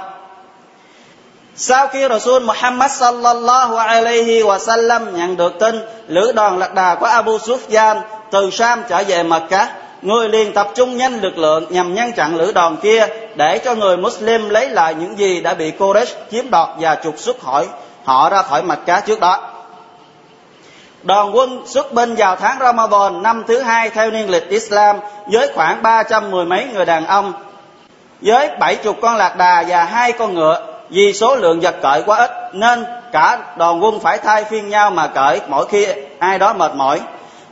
sau 1.59 1.89
khi 1.89 2.09
Rasul 2.09 2.43
Muhammad 2.43 2.91
sallallahu 2.91 3.77
alaihi 3.77 4.43
wa 4.43 4.59
sallam 4.59 5.17
nhận 5.17 5.37
được 5.37 5.59
tin 5.59 5.81
lữ 6.09 6.33
đoàn 6.33 6.59
lạc 6.59 6.75
đà 6.75 6.95
của 6.95 7.07
Abu 7.07 7.37
Sufyan 7.37 8.01
từ 8.31 8.51
Sam 8.51 8.83
trở 8.89 9.03
về 9.09 9.23
Mecca, 9.23 9.69
người 10.03 10.29
liền 10.29 10.53
tập 10.53 10.69
trung 10.75 10.97
nhanh 10.97 11.21
lực 11.21 11.39
lượng 11.39 11.65
nhằm 11.71 11.95
ngăn 11.95 12.13
chặn 12.13 12.37
lữ 12.37 12.53
đoàn 12.53 12.77
kia 12.77 13.07
để 13.37 13.59
cho 13.59 13.75
người 13.75 13.97
Muslim 13.97 14.49
lấy 14.49 14.71
lại 14.71 14.95
những 14.95 15.19
gì 15.19 15.41
đã 15.41 15.55
bị 15.55 15.73
Quraysh 15.79 16.17
chiếm 16.31 16.51
đoạt 16.51 16.69
và 16.81 16.95
trục 17.05 17.19
xuất 17.19 17.41
khỏi 17.41 17.67
họ 18.05 18.31
ra 18.31 18.43
khỏi 18.43 18.63
Mecca 18.63 19.01
trước 19.01 19.21
đó. 19.21 19.41
Đoàn 21.03 21.37
quân 21.37 21.63
xuất 21.67 21.93
binh 21.93 22.15
vào 22.15 22.37
tháng 22.37 22.59
Ramadan 22.61 23.23
năm 23.23 23.45
thứ 23.47 23.61
hai 23.61 23.91
theo 23.91 24.11
niên 24.11 24.31
lịch 24.31 24.49
Islam 24.49 24.97
với 25.33 25.51
khoảng 25.55 25.83
ba 25.83 26.03
trăm 26.03 26.31
mười 26.31 26.45
mấy 26.45 26.67
người 26.75 26.85
đàn 26.85 27.07
ông 27.07 27.33
với 28.21 28.49
bảy 28.61 28.77
chục 28.77 28.97
con 29.03 29.17
lạc 29.17 29.37
đà 29.37 29.65
và 29.69 29.85
hai 29.85 30.13
con 30.13 30.35
ngựa 30.35 30.68
vì 30.91 31.13
số 31.13 31.37
lượng 31.37 31.61
vật 31.61 31.75
cởi 31.83 32.03
quá 32.03 32.17
ít, 32.19 32.31
nên 32.53 32.85
cả 33.13 33.39
đoàn 33.57 33.85
quân 33.85 34.01
phải 34.01 34.19
thay 34.19 34.45
phiên 34.45 34.69
nhau 34.69 34.91
mà 34.91 35.07
cởi 35.07 35.41
mỗi 35.49 35.67
khi 35.67 35.87
ai 36.19 36.39
đó 36.39 36.53
mệt 36.53 36.75
mỏi. 36.75 37.01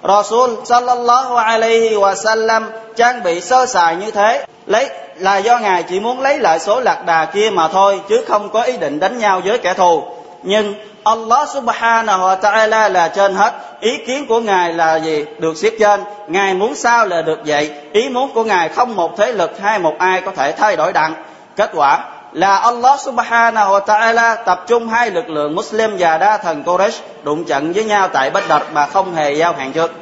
Rasul 0.03 0.51
sallallahu 0.65 1.37
alaihi 1.37 1.95
wa 1.95 2.15
sallam 2.15 2.71
trang 2.97 3.23
bị 3.23 3.41
sơ 3.41 3.67
sài 3.67 3.97
như 3.97 4.11
thế, 4.11 4.45
lấy 4.67 4.89
là 5.17 5.37
do 5.37 5.59
ngài 5.59 5.83
chỉ 5.83 6.01
muốn 6.01 6.21
lấy 6.21 6.39
lại 6.39 6.59
số 6.59 6.81
lạc 6.81 7.07
đà 7.07 7.25
kia 7.25 7.51
mà 7.51 7.69
thôi, 7.69 8.01
chứ 8.09 8.25
không 8.29 8.49
có 8.49 8.63
ý 8.63 8.77
định 8.77 9.01
đánh 9.01 9.19
nhau 9.19 9.41
với 9.45 9.59
kẻ 9.59 9.75
thù. 9.75 10.03
Nhưng 10.43 10.75
Allah 11.05 11.49
subhanahu 11.49 12.23
wa 12.23 12.41
ta'ala 12.41 12.93
là 12.93 13.09
trên 13.09 13.35
hết, 13.35 13.53
ý 13.81 13.99
kiến 14.07 14.27
của 14.27 14.41
ngài 14.41 14.73
là 14.73 14.97
gì? 14.97 15.25
Được 15.39 15.57
xếp 15.57 15.71
trên. 15.81 16.05
Ngài 16.29 16.55
muốn 16.55 16.75
sao 16.75 17.07
là 17.07 17.23
được 17.23 17.39
vậy? 17.47 17.71
Ý 17.93 18.09
muốn 18.09 18.31
của 18.35 18.45
ngài 18.45 18.69
không 18.69 18.97
một 18.97 19.17
thế 19.17 19.33
lực 19.33 19.61
hay 19.61 19.79
một 19.79 19.95
ai 19.99 20.21
có 20.21 20.33
thể 20.37 20.53
thay 20.53 20.77
đổi 20.77 20.93
đặng. 20.93 21.15
Kết 21.57 21.71
quả 21.75 22.05
là 22.37 22.57
Allah 22.57 23.01
subhanahu 23.01 23.73
wa 23.73 23.81
ta'ala 23.81 24.37
tập 24.45 24.65
trung 24.67 24.89
hai 24.89 25.11
lực 25.11 25.29
lượng 25.29 25.55
Muslim 25.55 25.97
và 25.99 26.19
đa 26.19 26.39
thần 26.39 26.63
Quraysh 26.63 27.03
đụng 27.23 27.45
trận 27.45 27.73
với 27.73 27.85
nhau 27.85 28.09
tại 28.09 28.31
Bách 28.31 28.49
Đật 28.49 28.63
mà 28.73 28.87
không 28.87 29.15
hề 29.15 29.33
giao 29.33 29.53
hàng 29.53 29.73
trước. 29.73 29.93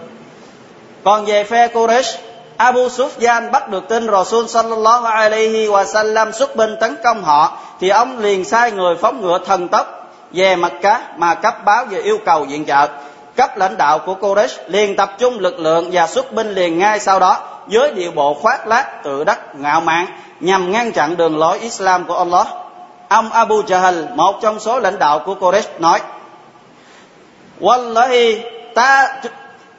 Còn 1.05 1.25
về 1.25 1.45
phe 1.45 1.69
Quraysh, 1.69 2.19
Abu 2.57 2.87
Sufyan 2.89 3.51
bắt 3.51 3.69
được 3.69 3.89
tin 3.89 4.07
Rasul 4.11 4.47
sallallahu 4.47 5.07
alaihi 5.07 5.67
wa 5.69 5.85
sallam 5.85 6.33
xuất 6.33 6.57
binh 6.57 6.77
tấn 6.81 6.97
công 7.05 7.25
họ 7.25 7.59
thì 7.81 7.89
ông 7.89 8.19
liền 8.19 8.45
sai 8.45 8.73
người 8.73 8.97
phóng 8.97 9.23
ngựa 9.23 9.39
thần 9.39 9.69
tốc 9.69 10.11
về 10.33 10.57
mặt 10.57 10.73
cá 10.83 11.03
mà 11.17 11.35
cấp 11.35 11.65
báo 11.65 11.85
về 11.85 12.01
yêu 12.01 12.19
cầu 12.27 12.45
viện 12.45 12.65
trợ. 12.65 12.89
Cấp 13.37 13.57
lãnh 13.57 13.77
đạo 13.77 13.99
của 13.99 14.15
Quraysh 14.15 14.59
liền 14.67 14.97
tập 14.97 15.13
trung 15.19 15.39
lực 15.39 15.59
lượng 15.59 15.89
và 15.93 16.07
xuất 16.07 16.33
binh 16.33 16.55
liền 16.55 16.79
ngay 16.79 17.01
sau 17.01 17.19
đó 17.19 17.39
với 17.67 17.91
điệu 17.91 18.11
bộ 18.11 18.35
khoác 18.35 18.67
lác 18.67 19.03
tự 19.05 19.25
đắc 19.25 19.55
ngạo 19.55 19.81
mạn 19.81 20.07
nhằm 20.41 20.73
ngăn 20.73 20.93
chặn 20.93 21.17
đường 21.17 21.39
lối 21.39 21.59
Islam 21.59 22.05
của 22.05 22.19
Allah. 22.19 22.47
Ông 23.09 23.33
Abu 23.33 23.63
Jahl, 23.63 24.17
một 24.17 24.39
trong 24.43 24.61
số 24.61 24.81
lãnh 24.81 24.99
đạo 24.99 25.19
của 25.19 25.35
Quraysh 25.35 25.69
nói: 25.79 26.01
Wallahi, 27.61 28.39
ta 28.75 29.17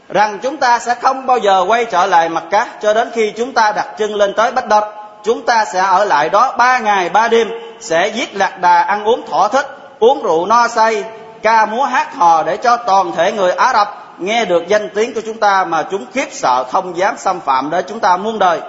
rằng 0.09 0.39
chúng 0.41 0.57
ta 0.57 0.79
sẽ 0.79 0.95
không 0.95 1.25
bao 1.25 1.38
giờ 1.38 1.65
quay 1.67 1.85
trở 1.85 2.05
lại 2.05 2.29
mặt 2.29 2.43
cá 2.51 2.67
cho 2.81 2.93
đến 2.93 3.12
khi 3.13 3.33
chúng 3.38 3.53
ta 3.53 3.71
đặt 3.71 3.88
chân 3.97 4.15
lên 4.15 4.33
tới 4.33 4.51
Bách 4.51 4.67
Đật. 4.67 4.83
Chúng 5.24 5.45
ta 5.45 5.65
sẽ 5.65 5.79
ở 5.79 6.05
lại 6.05 6.29
đó 6.29 6.53
ba 6.57 6.79
ngày 6.79 7.09
ba 7.09 7.27
đêm, 7.27 7.50
sẽ 7.79 8.07
giết 8.07 8.35
lạc 8.35 8.62
đà 8.62 8.83
ăn 8.83 9.03
uống 9.03 9.27
thỏa 9.27 9.47
thích, 9.47 9.77
uống 10.00 10.24
rượu 10.24 10.45
no 10.45 10.67
say, 10.67 11.03
ca 11.45 11.65
múa 11.65 11.83
hát 11.83 12.15
hò 12.15 12.43
để 12.43 12.57
cho 12.57 12.77
toàn 12.77 13.11
thể 13.11 13.31
người 13.31 13.51
Ả 13.51 13.73
Rập 13.73 14.19
nghe 14.19 14.45
được 14.45 14.67
danh 14.67 14.89
tiếng 14.95 15.13
của 15.13 15.21
chúng 15.25 15.39
ta 15.39 15.65
mà 15.65 15.83
chúng 15.91 16.05
khiếp 16.13 16.27
sợ, 16.31 16.63
không 16.71 16.97
dám 16.97 17.17
xâm 17.17 17.39
phạm 17.39 17.69
đến 17.69 17.85
chúng 17.87 17.99
ta 17.99 18.17
muôn 18.17 18.39
đời. 18.39 18.59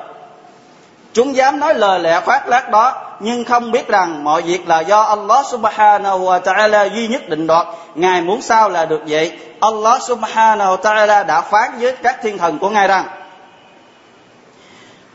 Chúng 1.13 1.37
dám 1.37 1.61
nói 1.61 1.75
lời 1.75 2.01
lẽ 2.01 2.21
khoác 2.21 2.49
lác 2.49 2.71
đó, 2.71 2.95
nhưng 3.21 3.45
không 3.45 3.73
biết 3.73 3.89
rằng 3.89 4.25
mọi 4.25 4.43
việc 4.43 4.69
là 4.69 4.81
do 4.81 5.03
Allah 5.03 5.47
Subhanahu 5.47 6.19
wa 6.19 6.41
Ta'ala 6.41 6.89
duy 6.95 7.09
nhất 7.09 7.29
định 7.29 7.47
đoạt. 7.47 7.67
Ngài 7.95 8.23
muốn 8.23 8.43
sao 8.43 8.69
là 8.69 8.85
được 8.85 9.01
vậy. 9.07 9.39
Allah 9.61 10.03
Subhanahu 10.03 10.77
wa 10.77 10.79
Ta'ala 10.79 11.27
đã 11.27 11.41
phán 11.41 11.71
với 11.81 11.97
các 12.03 12.23
thiên 12.23 12.39
thần 12.39 12.59
của 12.59 12.71
Ngài 12.71 12.89
rằng: 12.89 13.05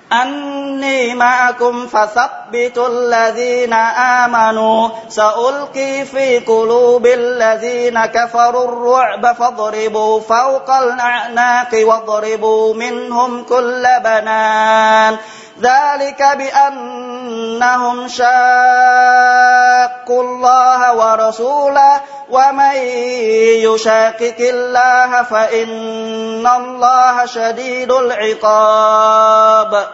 "Anni 0.07 1.13
ma'akum 1.13 1.87
fasab 1.87 2.40
فثبتوا 2.51 2.87
الذين 2.87 3.73
آمنوا 4.23 4.89
سألقي 5.09 6.05
في 6.05 6.39
قلوب 6.39 7.05
الذين 7.05 8.05
كفروا 8.05 8.65
الرعب 8.65 9.35
فاضربوا 9.35 10.19
فوق 10.19 10.69
الأعناق 10.71 11.69
واضربوا 11.73 12.73
منهم 12.73 13.43
كل 13.43 13.87
بنان. 14.03 15.17
ذلك 15.61 16.23
بأنهم 16.37 18.07
شاقوا 18.07 18.23
الله 20.23 20.95
ورسوله 20.95 22.01
ومن 22.29 22.75
يشاقق 23.61 24.35
الله 24.39 25.23
فإن 25.23 26.47
الله 26.47 27.25
شديد 27.25 27.91
العقاب. 27.91 29.87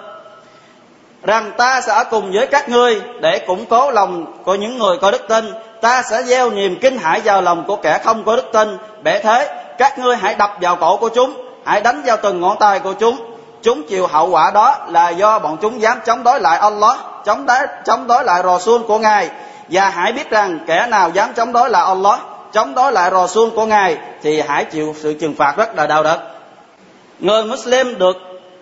Rằng 1.28 1.52
ta 1.58 1.82
sẽ 1.82 1.94
ở 1.94 2.04
cùng 2.04 2.32
với 2.32 2.48
các 2.48 2.70
ngươi 2.70 3.02
để 3.22 3.40
củng 3.40 3.66
cố 3.66 3.92
lòng 3.92 4.26
của 4.44 4.56
những 4.56 4.78
người 4.78 4.98
có 5.02 5.12
đức 5.12 5.28
tin. 5.28 5.54
Ta 5.82 6.02
sẽ 6.02 6.24
gieo 6.24 6.50
niềm 6.50 6.78
kinh 6.82 6.98
hãi 6.98 7.22
vào 7.26 7.42
lòng 7.42 7.64
của 7.68 7.76
kẻ 7.76 8.00
không 8.04 8.24
có 8.24 8.36
đức 8.36 8.46
tin. 8.54 8.78
Bể 9.04 9.20
thế, 9.20 9.64
các 9.78 10.00
ngươi 10.00 10.16
hãy 10.16 10.36
đập 10.36 10.58
vào 10.62 10.76
cổ 10.76 10.98
của 10.98 11.10
chúng, 11.10 11.34
hãy 11.66 11.82
đánh 11.82 12.02
vào 12.06 12.18
từng 12.18 12.42
ngón 12.42 12.58
tay 12.60 12.80
của 12.80 12.94
chúng. 12.94 13.18
Chúng 13.64 13.88
chịu 13.88 14.08
hậu 14.08 14.30
quả 14.30 14.52
đó 14.52 14.76
là 14.90 15.10
do 15.10 15.40
bọn 15.40 15.58
chúng 15.62 15.82
dám 15.82 16.00
chống 16.06 16.24
đối 16.24 16.40
lại 16.40 16.58
Allah, 16.58 16.98
chống 17.26 17.46
đối 17.46 17.68
chống 17.86 18.08
đối 18.08 18.24
lại 18.24 18.44
Rasul 18.44 18.82
của 18.82 19.00
ngài. 19.00 19.30
Và 19.70 19.90
hãy 19.90 20.12
biết 20.12 20.30
rằng 20.30 20.60
kẻ 20.68 20.88
nào 20.90 21.10
dám 21.10 21.34
chống 21.34 21.54
đối 21.54 21.70
lại 21.70 21.84
Allah, 21.86 22.20
chống 22.54 22.76
đối 22.76 22.92
lại 22.92 23.12
Rasul 23.12 23.50
của 23.56 23.66
ngài 23.66 23.98
thì 24.24 24.42
hãy 24.42 24.66
chịu 24.66 24.96
sự 24.98 25.14
trừng 25.14 25.36
phạt 25.38 25.54
rất 25.58 25.76
là 25.76 25.88
đau 25.88 26.04
đớn. 26.04 26.20
Người 27.20 27.44
Muslim 27.44 27.98
được 28.00 28.18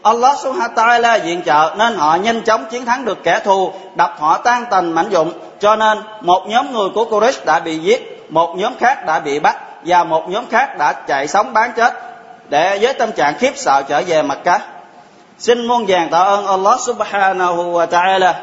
Allah 0.06 0.38
subhanahu 0.38 0.70
wa 0.70 0.78
ta'ala 0.78 1.26
viện 1.26 1.42
trợ 1.46 1.76
nên 1.78 1.96
họ 1.96 2.16
nhanh 2.16 2.42
chóng 2.42 2.66
chiến 2.66 2.86
thắng 2.86 3.06
được 3.06 3.24
kẻ 3.24 3.40
thù, 3.40 3.74
đập 3.96 4.16
họ 4.20 4.38
tan 4.38 4.66
tành 4.70 4.96
mảnh 4.96 5.10
dụng. 5.10 5.32
Cho 5.60 5.76
nên 5.76 5.98
một 6.22 6.46
nhóm 6.48 6.74
người 6.74 6.90
của 6.90 7.06
Quraysh 7.06 7.46
đã 7.46 7.60
bị 7.60 7.78
giết, 7.78 8.26
một 8.30 8.56
nhóm 8.58 8.74
khác 8.80 9.06
đã 9.06 9.20
bị 9.20 9.40
bắt 9.40 9.56
và 9.86 10.04
một 10.04 10.30
nhóm 10.30 10.46
khác 10.48 10.78
đã 10.78 10.94
chạy 10.94 11.28
sống 11.28 11.54
bán 11.54 11.72
chết 11.76 11.94
để 12.50 12.80
với 12.82 12.94
tâm 12.94 13.12
trạng 13.12 13.38
khiếp 13.40 13.54
sợ 13.56 13.84
trở 13.88 14.02
về 14.08 14.22
mặt 14.22 14.38
cá. 14.44 14.60
Xin 15.40 15.68
muôn 15.68 15.86
vàng 15.88 16.10
tạ 16.12 16.20
ơn 16.20 16.48
Allah 16.48 16.80
subhanahu 16.80 17.74
wa 17.74 17.88
ta'ala. 17.88 18.34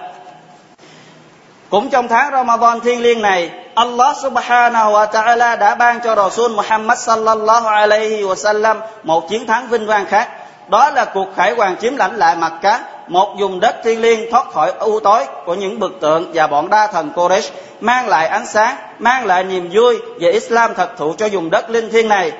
Cũng 1.71 1.91
trong 1.91 2.09
tháng 2.09 2.33
Ramadan 2.33 2.81
thiêng 2.81 3.03
liêng 3.03 3.23
này, 3.23 3.51
Allah 3.75 4.17
subhanahu 4.23 4.93
wa 4.93 5.07
ta'ala 5.07 5.59
đã 5.59 5.75
ban 5.75 6.01
cho 6.01 6.15
Rasul 6.15 6.53
Muhammad 6.55 6.99
sallallahu 6.99 7.69
alaihi 7.69 8.23
wa 8.23 8.35
sallam 8.35 8.81
một 9.03 9.29
chiến 9.29 9.47
thắng 9.47 9.69
vinh 9.69 9.87
quang 9.87 10.07
khác 10.07 10.29
đó 10.69 10.91
là 10.91 11.05
cuộc 11.05 11.29
khải 11.37 11.55
hoàng 11.55 11.77
chiếm 11.81 11.97
lãnh 11.97 12.17
lại 12.17 12.37
mặt 12.37 12.53
cá, 12.63 12.85
một 13.09 13.35
vùng 13.39 13.61
đất 13.61 13.77
thiên 13.85 14.01
liêng 14.01 14.31
thoát 14.31 14.51
khỏi 14.53 14.73
u 14.79 15.01
tối 15.01 15.25
của 15.45 15.55
những 15.55 15.79
bực 15.79 16.01
tượng 16.01 16.31
và 16.35 16.47
bọn 16.47 16.71
đa 16.71 16.87
thần 16.87 17.11
Koresh 17.11 17.53
mang 17.81 18.09
lại 18.09 18.27
ánh 18.27 18.47
sáng, 18.47 18.77
mang 18.99 19.27
lại 19.27 19.45
niềm 19.45 19.69
vui 19.73 19.99
về 20.21 20.31
Islam 20.31 20.75
thật 20.75 20.91
thụ 20.97 21.15
cho 21.19 21.29
vùng 21.33 21.51
đất 21.51 21.71
linh 21.71 21.91
thiêng 21.91 22.09
này. 22.09 22.33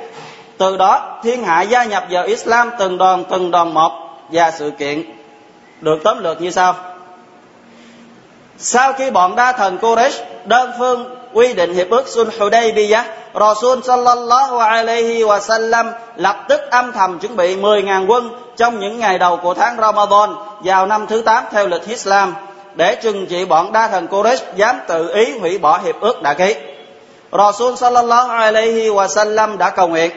Từ 0.59 0.77
đó, 0.77 1.21
thiên 1.23 1.45
hạ 1.45 1.63
gia 1.63 1.85
nhập 1.85 2.05
vào 2.11 2.25
Islam 2.25 2.71
từng 2.79 2.99
đoàn 2.99 3.25
từng 3.31 3.51
đoàn 3.51 3.75
một 3.75 3.93
và 4.29 4.51
sự 4.51 4.71
kiện 4.79 5.03
được 5.81 5.99
tóm 6.05 6.23
lược 6.23 6.41
như 6.41 6.51
sau. 6.51 6.75
Sau 8.59 8.93
khi 8.93 9.11
bọn 9.11 9.37
đa 9.37 9.53
thần 9.53 9.79
Koresh 9.79 10.25
đơn 10.45 10.73
phương 10.79 11.22
quy 11.34 11.54
định 11.54 11.74
hiệp 11.74 11.90
ước 11.90 12.08
Sulh 12.08 12.40
Hudaybiyah 12.40 13.06
Rasul 13.34 13.80
sallallahu 13.84 14.58
alaihi 14.58 15.24
wa 15.24 15.40
sallam 15.40 15.92
lập 16.16 16.46
tức 16.50 16.62
âm 16.72 16.92
thầm 16.92 17.20
chuẩn 17.20 17.36
bị 17.36 17.56
10.000 17.56 18.08
quân 18.08 18.30
trong 18.58 18.80
những 18.80 19.00
ngày 19.00 19.18
đầu 19.18 19.38
của 19.38 19.54
tháng 19.54 19.78
Ramadan 19.78 20.36
vào 20.64 20.86
năm 20.86 21.08
thứ 21.08 21.22
8 21.22 21.44
theo 21.52 21.68
lịch 21.68 21.88
Islam 21.88 22.36
để 22.76 22.96
trừng 22.96 23.26
trị 23.26 23.46
bọn 23.46 23.72
đa 23.72 23.88
thần 23.88 24.08
Quraysh 24.08 24.44
dám 24.56 24.80
tự 24.88 25.14
ý 25.14 25.38
hủy 25.40 25.58
bỏ 25.58 25.80
hiệp 25.86 26.02
ước 26.02 26.22
đã 26.22 26.34
ký. 26.34 26.56
Rasul 27.32 27.76
sallallahu 27.76 28.30
alaihi 28.30 28.90
wa 28.90 29.08
sallam 29.08 29.58
đã 29.58 29.70
cầu 29.70 29.88
nguyện 29.88 30.12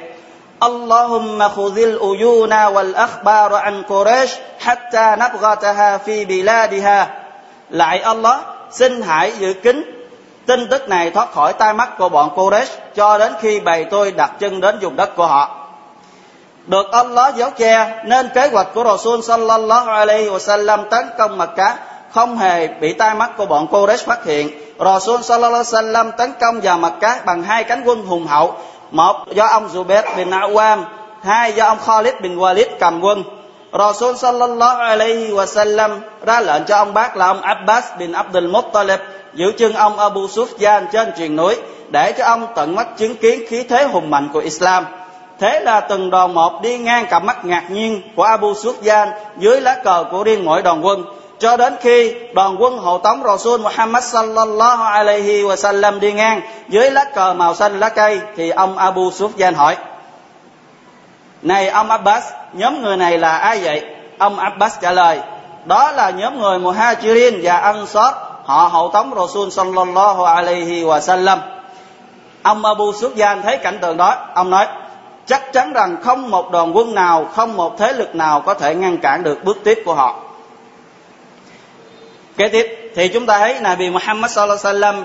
اللهم 0.61 1.49
خذ 1.49 1.79
الأيون 1.79 2.53
والأخبار 2.53 3.55
عن 3.55 3.83
قريش 3.83 4.31
حتى 4.59 5.17
نبغتها 5.19 5.99
في 6.07 6.25
بلادها 6.25 7.07
lại 7.71 7.99
Allah 7.99 8.39
xin 8.71 9.03
hãy 9.03 9.33
giữ 9.39 9.53
kín 9.53 9.94
tin 10.48 10.68
tức 10.70 10.90
này 10.90 11.12
thoát 11.12 11.32
khỏi 11.32 11.54
tai 11.54 11.74
mắt 11.74 11.98
của 11.98 12.10
bọn 12.10 12.30
Quraysh 12.36 12.80
cho 12.96 13.18
đến 13.18 13.34
khi 13.42 13.60
bầy 13.60 13.86
tôi 13.86 14.12
đặt 14.12 14.32
chân 14.40 14.62
đến 14.62 14.80
vùng 14.82 14.96
đất 14.96 15.16
của 15.16 15.28
họ. 15.28 15.68
Được 16.68 16.92
Allah 16.92 17.36
giấu 17.36 17.50
che 17.50 18.04
nên 18.06 18.30
kế 18.34 18.48
hoạch 18.48 18.68
của 18.74 18.84
Rasul 18.84 19.22
sallallahu 19.22 19.90
alaihi 19.90 20.30
wasallam 20.30 20.84
tấn 20.84 21.06
công 21.18 21.38
Mật 21.38 21.50
Cá 21.56 21.78
không 22.12 22.38
hề 22.38 22.68
bị 22.68 22.94
tai 22.94 23.16
mắt 23.16 23.32
của 23.38 23.46
bọn 23.46 23.68
Quraysh 23.72 24.06
phát 24.06 24.26
hiện. 24.26 24.50
Rasul 24.80 25.22
sallallahu 25.22 25.64
alaihi 25.64 25.92
wasallam 25.92 26.12
tấn 26.12 26.34
công 26.42 26.62
vào 26.62 26.78
Mật 26.78 26.94
Cá 27.00 27.20
bằng 27.26 27.44
hai 27.44 27.64
cánh 27.64 27.82
quân 27.86 28.06
hùng 28.06 28.28
hậu, 28.28 28.56
một 28.92 29.26
do 29.32 29.46
ông 29.46 29.70
Zubair 29.74 30.16
bin 30.18 30.30
Awam, 30.30 30.84
hai 31.24 31.54
do 31.54 31.66
ông 31.66 31.78
Khalid 31.86 32.14
bin 32.22 32.38
Walid 32.38 32.68
cầm 32.80 33.02
quân. 33.02 33.24
Rasul 33.74 34.16
sallallahu 34.16 34.80
alaihi 34.80 35.32
wasallam 35.32 36.00
ra 36.26 36.42
lệnh 36.42 36.64
cho 36.66 36.76
ông 36.76 36.94
bác 36.94 37.18
là 37.18 37.28
ông 37.28 37.42
Abbas 37.42 37.86
bin 38.00 38.12
Abdul 38.12 38.48
Muttalib, 38.48 39.00
giữ 39.34 39.52
chân 39.58 39.74
ông 39.74 40.00
Abu 40.00 40.28
Sufyan 40.28 40.86
trên 40.92 41.12
triền 41.18 41.36
núi 41.36 41.56
để 41.90 42.12
cho 42.18 42.26
ông 42.26 42.48
tận 42.56 42.76
mắt 42.76 42.88
chứng 42.98 43.16
kiến 43.16 43.44
khí 43.48 43.64
thế 43.64 43.84
hùng 43.84 44.10
mạnh 44.10 44.30
của 44.34 44.40
Islam. 44.40 44.86
Thế 45.40 45.60
là 45.60 45.80
từng 45.80 46.10
đoàn 46.10 46.34
một 46.34 46.62
đi 46.62 46.78
ngang 46.78 47.06
cặp 47.06 47.24
mắt 47.24 47.46
ngạc 47.46 47.72
nhiên 47.72 48.02
của 48.16 48.24
Abu 48.24 48.54
Sufyan 48.54 49.12
dưới 49.38 49.62
lá 49.62 49.76
cờ 49.84 50.04
của 50.12 50.24
riêng 50.24 50.46
mỗi 50.46 50.62
đoàn 50.62 50.86
quân 50.86 51.04
cho 51.40 51.58
đến 51.58 51.76
khi 51.82 52.14
đoàn 52.34 52.56
quân 52.60 52.78
hộ 52.78 52.98
tống 52.98 53.24
Rasul 53.24 53.62
Muhammad 53.62 54.04
sallallahu 54.04 54.84
alaihi 54.84 55.44
wasallam 55.44 56.00
đi 56.00 56.12
ngang 56.12 56.42
dưới 56.70 56.92
lá 56.92 57.06
cờ 57.16 57.34
màu 57.34 57.56
xanh 57.56 57.80
lá 57.80 57.90
cây 57.90 58.20
thì 58.36 58.50
ông 58.50 58.78
Abu 58.78 59.10
Sufyan 59.10 59.56
hỏi 59.56 59.76
này 61.46 61.70
ông 61.70 61.90
Abbas, 61.90 62.24
nhóm 62.54 62.82
người 62.82 62.98
này 62.98 63.18
là 63.18 63.38
ai 63.38 63.60
vậy? 63.60 63.86
Ông 64.18 64.40
Abbas 64.40 64.80
trả 64.82 64.92
lời, 64.92 65.20
đó 65.66 65.92
là 65.92 66.10
nhóm 66.10 66.42
người 66.42 66.60
Muhajirin 66.60 67.40
và 67.44 67.58
Ansar, 67.58 68.14
họ 68.44 68.70
hậu 68.72 68.90
tống 68.90 69.14
Rasul 69.16 69.50
sallallahu 69.50 70.24
alaihi 70.24 70.84
wa 70.84 71.00
sallam. 71.00 71.40
Ông 72.44 72.66
Abu 72.66 72.92
Sufyan 72.92 73.42
thấy 73.42 73.58
cảnh 73.58 73.78
tượng 73.82 73.98
đó, 73.98 74.16
ông 74.34 74.50
nói, 74.50 74.68
chắc 75.26 75.54
chắn 75.54 75.74
rằng 75.74 75.98
không 76.04 76.32
một 76.32 76.52
đoàn 76.52 76.78
quân 76.78 76.96
nào, 76.96 77.26
không 77.36 77.58
một 77.58 77.78
thế 77.78 77.94
lực 77.94 78.16
nào 78.16 78.42
có 78.42 78.54
thể 78.54 78.76
ngăn 78.76 78.98
cản 78.98 79.24
được 79.24 79.44
bước 79.44 79.58
tiếp 79.64 79.82
của 79.86 79.94
họ. 79.94 80.16
Kế 82.38 82.48
tiếp, 82.48 82.92
thì 82.96 83.08
chúng 83.08 83.26
ta 83.26 83.40
thấy 83.40 83.56
Nabi 83.62 83.90
Muhammad 83.90 84.32
sallallahu 84.32 84.60
alaihi 84.64 84.82
wasallam 84.82 85.04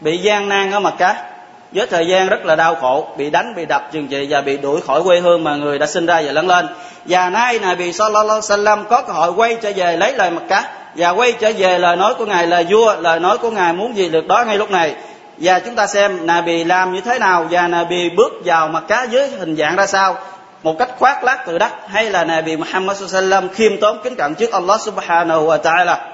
bị 0.00 0.18
gian 0.18 0.48
nan 0.48 0.70
ở 0.70 0.80
mặt 0.80 0.94
cá 0.98 1.33
với 1.74 1.86
thời 1.86 2.06
gian 2.06 2.28
rất 2.28 2.44
là 2.44 2.56
đau 2.56 2.74
khổ, 2.74 3.08
bị 3.16 3.30
đánh, 3.30 3.54
bị 3.56 3.64
đập, 3.66 3.88
chừng 3.92 4.08
trị 4.08 4.26
và 4.30 4.40
bị 4.40 4.56
đuổi 4.56 4.80
khỏi 4.80 5.02
quê 5.02 5.20
hương 5.20 5.44
mà 5.44 5.56
người 5.56 5.78
đã 5.78 5.86
sinh 5.86 6.06
ra 6.06 6.22
và 6.24 6.32
lớn 6.32 6.48
lên. 6.48 6.66
Và 7.04 7.30
nay 7.30 7.58
Nabi 7.58 7.92
sallallahu 7.92 8.28
alaihi 8.28 8.40
wasallam 8.40 8.84
có 8.84 9.02
cơ 9.02 9.12
hội 9.12 9.32
quay 9.32 9.56
trở 9.62 9.72
về 9.76 9.96
lấy 9.96 10.12
lời 10.12 10.30
mặt 10.30 10.42
cá 10.48 10.72
và 10.96 11.10
quay 11.10 11.32
trở 11.32 11.52
về 11.58 11.78
lời 11.78 11.96
nói 11.96 12.14
của 12.14 12.26
ngài 12.26 12.46
là 12.46 12.62
vua, 12.70 12.96
lời 13.00 13.20
nói 13.20 13.38
của 13.38 13.50
ngài 13.50 13.72
muốn 13.72 13.96
gì 13.96 14.08
được 14.08 14.26
đó 14.26 14.44
ngay 14.46 14.58
lúc 14.58 14.70
này. 14.70 14.94
Và 15.38 15.58
chúng 15.58 15.74
ta 15.74 15.86
xem 15.86 16.26
Nabi 16.26 16.64
làm 16.64 16.92
như 16.92 17.00
thế 17.00 17.18
nào 17.18 17.46
và 17.50 17.68
Nabi 17.68 18.10
bước 18.16 18.32
vào 18.44 18.68
mặt 18.68 18.84
cá 18.88 19.04
dưới 19.04 19.28
hình 19.28 19.56
dạng 19.56 19.76
ra 19.76 19.86
sao, 19.86 20.16
một 20.62 20.78
cách 20.78 20.90
khoác 20.98 21.24
lác 21.24 21.46
từ 21.46 21.58
đất 21.58 21.72
hay 21.88 22.10
là 22.10 22.24
Nabi 22.24 22.56
Muhammad 22.56 23.02
sallam 23.06 23.48
khiêm 23.48 23.80
tốn 23.80 23.98
kính 24.04 24.16
cẩn 24.16 24.34
trước 24.34 24.52
Allah 24.52 24.80
subhanahu 24.80 25.46
wa 25.46 25.58
ta'ala. 25.62 26.13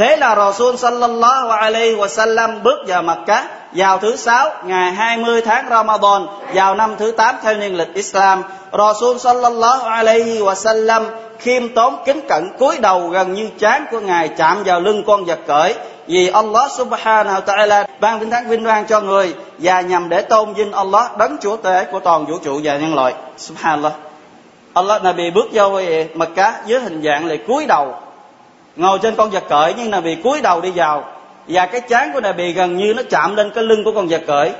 Thế 0.00 0.16
là 0.16 0.36
Rasul 0.36 0.76
sallallahu 0.76 1.48
alaihi 1.48 1.96
wa 1.96 2.08
sallam 2.08 2.62
bước 2.62 2.78
vào 2.86 3.02
mặt 3.02 3.18
cá 3.26 3.48
vào 3.72 3.98
thứ 3.98 4.16
sáu, 4.16 4.50
ngày 4.64 4.92
20 4.92 5.40
tháng 5.40 5.66
Ramadan, 5.70 6.26
vào 6.54 6.74
năm 6.74 6.94
thứ 6.98 7.12
8 7.12 7.34
theo 7.42 7.56
niên 7.56 7.76
lịch 7.76 7.94
Islam. 7.94 8.42
Rasul 8.78 9.16
sallallahu 9.18 9.88
alaihi 9.88 10.40
wa 10.40 10.54
sallam 10.54 11.06
khiêm 11.38 11.74
tốn, 11.74 11.96
kính 12.06 12.20
cẩn, 12.28 12.48
cúi 12.58 12.78
đầu 12.78 13.08
gần 13.08 13.34
như 13.34 13.48
chán 13.58 13.84
của 13.90 14.00
ngài 14.00 14.28
chạm 14.28 14.62
vào 14.64 14.80
lưng 14.80 15.02
con 15.06 15.24
vật 15.24 15.38
cởi, 15.46 15.74
vì 16.06 16.28
Allah 16.28 16.70
subhanahu 16.70 17.40
wa 17.40 17.42
ta'ala 17.42 17.84
ban 18.00 18.20
vinh 18.20 18.30
thắng 18.30 18.48
vinh 18.48 18.64
quang 18.64 18.86
cho 18.86 19.00
người 19.00 19.34
và 19.58 19.80
nhằm 19.80 20.08
để 20.08 20.22
tôn 20.22 20.54
vinh 20.54 20.72
Allah, 20.72 21.16
đấng 21.18 21.36
chúa 21.40 21.56
tể 21.56 21.84
của 21.92 22.00
toàn 22.00 22.26
vũ 22.26 22.38
trụ 22.44 22.60
và 22.64 22.76
nhân 22.76 22.94
loại 22.94 23.14
subhanallah 23.36 23.92
Allah 24.74 25.02
Nabi 25.02 25.30
bước 25.30 25.46
vô 25.52 25.80
mặt 26.14 26.28
cá 26.36 26.54
dưới 26.66 26.80
hình 26.80 27.02
dạng 27.02 27.26
là 27.26 27.36
cúi 27.46 27.66
đầu 27.66 27.94
ngồi 28.80 28.98
trên 28.98 29.16
con 29.16 29.30
vật 29.30 29.44
cởi 29.48 29.74
nhưng 29.76 29.90
Nabi 29.90 30.14
cúi 30.14 30.40
đầu 30.40 30.60
đi 30.60 30.70
vào. 30.74 31.04
Và 31.48 31.66
cái 31.66 31.80
chán 31.80 32.10
của 32.12 32.20
Nabi 32.20 32.52
gần 32.52 32.76
như 32.76 32.94
nó 32.94 33.02
chạm 33.10 33.36
lên 33.36 33.50
cái 33.54 33.64
lưng 33.64 33.84
của 33.84 33.92
con 33.92 34.08
vật 34.08 34.22
cởi. 34.26 34.52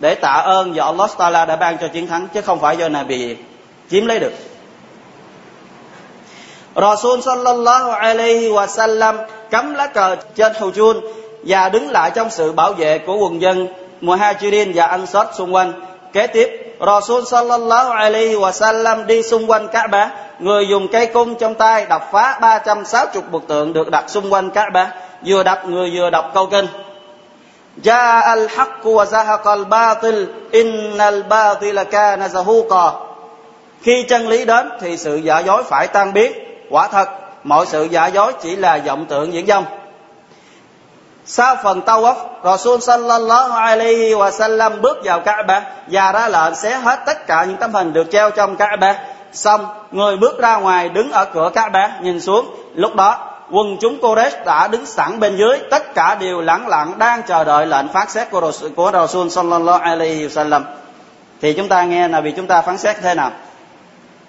Để 0.00 0.14
tạ 0.14 0.32
ơn 0.32 0.72
và 0.74 0.84
Allah 0.84 1.10
Taala 1.18 1.44
đã 1.44 1.56
ban 1.56 1.78
cho 1.78 1.88
chiến 1.88 2.06
thắng 2.06 2.28
chứ 2.34 2.40
không 2.40 2.60
phải 2.60 2.76
do 2.76 2.88
Nabi 2.88 3.36
chiếm 3.90 4.06
lấy 4.06 4.18
được. 4.18 4.32
Rasul 6.76 7.20
sallallahu 7.20 7.90
alaihi 7.90 8.48
wa 8.48 8.66
sallam 8.66 9.16
cắm 9.50 9.74
lá 9.74 9.86
cờ 9.86 10.16
trên 10.34 10.52
Hujun 10.52 11.00
và 11.46 11.68
đứng 11.68 11.90
lại 11.90 12.10
trong 12.14 12.30
sự 12.30 12.52
bảo 12.52 12.72
vệ 12.72 12.98
của 12.98 13.16
quần 13.16 13.40
dân 13.40 13.68
Muhajirin 14.00 14.72
và 14.74 14.86
Ansar 14.86 15.26
xung 15.34 15.54
quanh. 15.54 15.72
Kế 16.12 16.26
tiếp, 16.26 16.65
Rasul 16.80 17.24
sallallahu 17.24 17.90
alaihi 17.90 18.34
wasallam 18.34 19.06
đi 19.06 19.22
xung 19.22 19.50
quanh 19.50 19.68
Kaaba, 19.68 20.10
người 20.38 20.68
dùng 20.68 20.88
cây 20.88 21.06
cung 21.06 21.34
trong 21.34 21.54
tay 21.54 21.86
đập 21.88 22.08
phá 22.12 22.38
360 22.40 23.22
bức 23.30 23.46
tượng 23.48 23.72
được 23.72 23.90
đặt 23.90 24.10
xung 24.10 24.32
quanh 24.32 24.50
Kaaba, 24.50 24.90
vừa 25.26 25.42
đập 25.42 25.68
người 25.68 25.90
vừa 25.94 26.10
đọc 26.10 26.30
câu 26.34 26.46
kinh. 26.46 26.66
Ja 27.82 28.20
al-haqq 28.20 28.82
wa 28.82 29.04
zahaqa 29.04 29.56
al-batil, 29.56 30.26
innal 30.50 31.22
batila 31.28 31.84
kana 31.84 32.26
zahuqa. 32.26 32.92
Khi 33.82 34.02
chân 34.08 34.28
lý 34.28 34.44
đến 34.44 34.68
thì 34.80 34.96
sự 34.96 35.16
giả 35.16 35.38
dối 35.38 35.62
phải 35.62 35.86
tan 35.86 36.12
biến, 36.12 36.32
quả 36.70 36.88
thật 36.88 37.08
mọi 37.44 37.66
sự 37.66 37.84
giả 37.90 38.06
dối 38.06 38.32
chỉ 38.42 38.56
là 38.56 38.78
vọng 38.86 39.06
tượng 39.06 39.32
diễn 39.32 39.46
dông 39.46 39.64
sau 41.26 41.56
phần 41.62 41.80
tawaf 41.86 42.14
Rasul 42.44 42.80
sallallahu 42.80 43.52
alaihi 43.52 44.14
wa 44.14 44.30
sallam 44.30 44.82
bước 44.82 44.98
vào 45.04 45.20
Kaaba 45.20 45.62
và 45.86 46.12
ra 46.12 46.28
lệnh 46.28 46.54
xé 46.54 46.74
hết 46.74 46.98
tất 47.06 47.26
cả 47.26 47.44
những 47.44 47.56
tấm 47.56 47.74
hình 47.74 47.92
được 47.92 48.06
treo 48.12 48.30
trong 48.30 48.56
Kaaba 48.56 48.94
xong 49.32 49.66
người 49.90 50.16
bước 50.16 50.38
ra 50.38 50.56
ngoài 50.56 50.88
đứng 50.88 51.12
ở 51.12 51.24
cửa 51.24 51.50
Kaaba 51.54 51.98
nhìn 52.02 52.20
xuống. 52.20 52.46
Lúc 52.74 52.94
đó 52.94 53.32
quân 53.50 53.76
chúng 53.80 53.98
Quraysh 54.00 54.44
đã 54.44 54.68
đứng 54.68 54.86
sẵn 54.86 55.20
bên 55.20 55.36
dưới. 55.36 55.58
Tất 55.70 55.94
cả 55.94 56.14
đều 56.14 56.40
lặng 56.40 56.68
lặng 56.68 56.92
đang 56.98 57.22
chờ 57.22 57.44
đợi 57.44 57.66
lệnh 57.66 57.88
phán 57.88 58.08
xét 58.08 58.30
của 58.30 58.40
Rasul, 58.40 58.70
của 58.70 58.90
Rasul 58.92 59.28
sallallahu 59.28 59.80
alaihi 59.82 60.26
wasallam. 60.26 60.62
Thì 61.40 61.52
chúng 61.52 61.68
ta 61.68 61.84
nghe 61.84 62.08
là 62.08 62.20
vì 62.20 62.32
chúng 62.32 62.46
ta 62.46 62.62
phán 62.62 62.78
xét 62.78 62.96
thế 63.02 63.14
nào? 63.14 63.30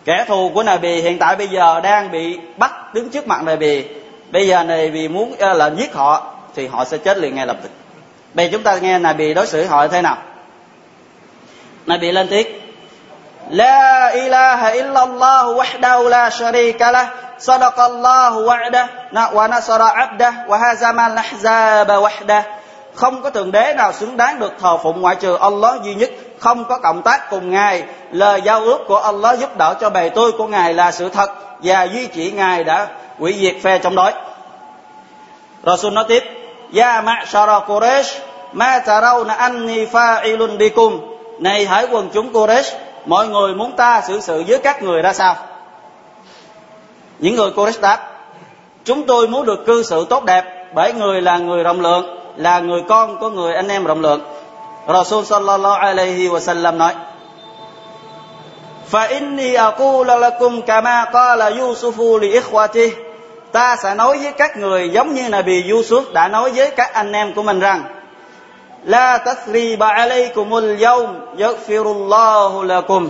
Kẻ 0.06 0.26
thù 0.28 0.52
của 0.54 0.64
Nabi 0.64 1.02
hiện 1.02 1.20
tại 1.20 1.36
bây 1.36 1.48
giờ 1.48 1.80
đang 1.80 2.12
bị 2.12 2.40
bắt 2.58 2.94
đứng 2.94 3.10
trước 3.10 3.28
mặt 3.28 3.44
Nabi. 3.44 3.86
Bây 4.32 4.48
giờ 4.48 4.64
này 4.64 4.90
vì 4.90 5.08
muốn 5.08 5.36
là 5.40 5.54
lệnh 5.54 5.78
giết 5.78 5.94
họ 5.94 6.37
thì 6.57 6.67
họ 6.67 6.85
sẽ 6.85 6.99
chết 6.99 7.19
liền 7.19 7.35
ngay 7.35 7.47
lập 7.47 7.57
tức 7.63 7.71
bây 8.35 8.49
chúng 8.53 8.63
ta 8.63 8.77
nghe 8.77 8.99
Nabi 8.99 9.35
đối 9.35 9.47
xử 9.47 9.67
họ 9.67 9.89
thế 9.89 10.03
nào 10.03 10.17
Nabi 11.87 12.13
lên 12.13 12.27
tiếng 12.31 12.47
La 13.51 14.09
ilaha 14.09 14.69
illallah 14.69 15.47
wahdahu 15.47 16.09
la 16.09 16.31
sharika 16.31 16.91
lah 16.91 17.07
صدق 17.49 17.81
الله 17.81 18.33
وعده 18.39 18.87
ونصر 19.37 19.83
عبده 19.83 20.33
وهزم 20.49 20.99
الأحزاب 21.01 21.89
وحده 22.05 22.43
không 22.95 23.23
có 23.23 23.31
thượng 23.31 23.53
đế 23.53 23.75
nào 23.75 23.93
xứng 23.93 24.17
đáng 24.17 24.39
được 24.39 24.53
thờ 24.61 24.77
phụng 24.83 25.01
ngoại 25.01 25.17
trừ 25.17 25.37
Allah 25.41 25.83
duy 25.83 25.95
nhất 25.95 26.11
không 26.39 26.65
có 26.65 26.79
cộng 26.79 27.03
tác 27.03 27.31
cùng 27.31 27.51
ngài 27.51 27.83
lời 28.11 28.41
giao 28.45 28.61
ước 28.61 28.79
của 28.89 28.97
Allah 28.97 29.39
giúp 29.39 29.57
đỡ 29.59 29.75
cho 29.81 29.91
bề 29.91 30.09
tôi 30.09 30.33
của 30.33 30.47
ngài 30.47 30.75
là 30.75 30.93
sự 30.93 31.09
thật 31.09 31.31
và 31.63 31.83
duy 31.83 32.07
chỉ 32.07 32.31
ngài 32.31 32.65
đã 32.65 32.87
hủy 33.19 33.37
diệt 33.41 33.55
phe 33.63 33.79
chống 33.79 33.95
đối 33.95 34.13
Rasul 35.67 35.93
nói 35.93 36.05
tiếp 36.09 36.36
Ya 36.72 37.02
ma'shara 37.02 37.60
Quraysh 37.68 38.20
ma 38.54 38.80
tarawna 38.80 39.34
anni 39.34 39.86
fa'ilun 39.86 40.58
bikum. 40.58 41.00
Này 41.40 41.66
hỡi 41.66 41.88
quần 41.92 42.10
chúng 42.14 42.34
Quraysh 42.34 42.76
mọi 43.06 43.28
người 43.28 43.54
muốn 43.54 43.72
ta 43.72 44.02
xử 44.08 44.22
sự 44.22 44.44
với 44.48 44.60
các 44.60 44.84
người 44.84 45.02
ra 45.02 45.14
sao? 45.14 45.36
Những 47.20 47.36
người 47.36 47.52
Quraysh 47.52 47.82
đáp, 47.82 48.00
chúng 48.84 49.06
tôi 49.06 49.28
muốn 49.28 49.46
được 49.46 49.66
cư 49.66 49.84
xử 49.84 50.06
tốt 50.10 50.24
đẹp, 50.24 50.44
bởi 50.74 50.94
người 50.94 51.22
là 51.22 51.38
người 51.38 51.64
rộng 51.64 51.82
lượng, 51.82 52.18
là 52.36 52.60
người 52.60 52.82
con 52.90 53.20
của 53.20 53.30
người 53.30 53.54
anh 53.54 53.68
em 53.68 53.84
rộng 53.84 54.02
lượng. 54.02 54.22
Rasul 54.88 55.24
sallallahu 55.24 55.80
alaihi 55.80 56.30
wa 56.30 56.40
sallam 56.40 56.78
nói, 56.78 56.94
fa 58.92 59.08
inni 59.08 59.54
aqulu 59.54 60.20
lakum 60.20 60.62
kama 60.62 61.06
qala 61.14 61.50
Yusufu 61.50 62.20
li 62.20 62.40
ikhwatihi 62.40 63.07
ta 63.52 63.76
sẽ 63.76 63.96
nói 63.96 64.18
với 64.18 64.32
các 64.32 64.58
người 64.58 64.90
giống 64.90 65.14
như 65.14 65.30
Nabi 65.30 65.64
Yusuf 65.64 66.14
đã 66.14 66.28
nói 66.28 66.52
với 66.56 66.72
các 66.72 66.94
anh 66.94 67.12
em 67.12 67.34
của 67.34 67.44
mình 67.44 67.60
rằng, 67.60 67.84
La 68.84 69.18
tasriba 69.18 69.88
alaykumul 69.88 70.76
yawm, 70.76 71.08
yaghfirullahu 71.38 72.64
lakum. 72.64 73.10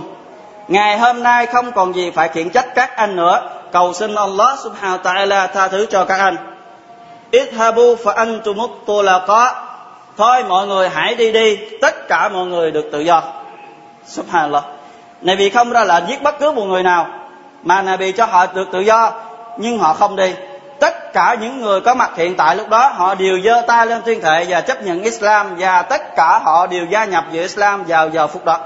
Ngày 0.68 0.98
hôm 0.98 1.22
nay 1.22 1.46
không 1.46 1.72
còn 1.72 1.94
gì 1.94 2.10
phải 2.10 2.28
khiển 2.28 2.50
trách 2.50 2.74
các 2.74 2.96
anh 2.96 3.16
nữa. 3.16 3.50
Cầu 3.72 3.92
xin 3.92 4.14
Allah 4.14 4.58
subhanahu 4.58 4.98
wa 4.98 5.02
ta'ala 5.02 5.46
tha 5.46 5.68
thứ 5.68 5.86
cho 5.86 6.04
các 6.04 6.18
anh. 6.18 6.36
Ithabu 7.30 7.94
fa 7.94 8.12
antumut 8.12 8.70
tulaqa. 8.86 9.54
Thôi 10.16 10.44
mọi 10.48 10.66
người 10.66 10.88
hãy 10.88 11.14
đi 11.14 11.32
đi. 11.32 11.56
Tất 11.80 12.08
cả 12.08 12.28
mọi 12.28 12.46
người 12.46 12.70
được 12.70 12.88
tự 12.92 13.00
do. 13.00 13.22
Subhanallah. 14.06 14.64
Nabi 15.22 15.50
không 15.50 15.70
ra 15.70 15.84
lệnh 15.84 16.04
giết 16.08 16.22
bất 16.22 16.38
cứ 16.38 16.52
một 16.52 16.64
người 16.64 16.82
nào, 16.82 17.06
mà 17.62 17.82
Nabi 17.82 18.12
cho 18.12 18.26
họ 18.26 18.46
được 18.46 18.68
tự 18.72 18.80
do 18.80 19.12
nhưng 19.58 19.78
họ 19.78 19.92
không 19.92 20.16
đi. 20.16 20.34
Tất 20.80 21.12
cả 21.12 21.36
những 21.40 21.60
người 21.60 21.80
có 21.80 21.94
mặt 21.94 22.10
hiện 22.16 22.36
tại 22.36 22.56
lúc 22.56 22.68
đó, 22.68 22.88
họ 22.88 23.14
đều 23.14 23.40
giơ 23.44 23.62
tay 23.66 23.86
lên 23.86 24.02
tuyên 24.04 24.20
thệ 24.20 24.46
và 24.48 24.60
chấp 24.60 24.82
nhận 24.82 25.02
Islam 25.02 25.56
và 25.58 25.82
tất 25.82 26.16
cả 26.16 26.40
họ 26.44 26.66
đều 26.66 26.84
gia 26.84 27.04
nhập 27.04 27.24
vào 27.32 27.42
Islam 27.42 27.84
vào 27.84 28.08
giờ 28.08 28.26
phút 28.26 28.44
đó. 28.44 28.60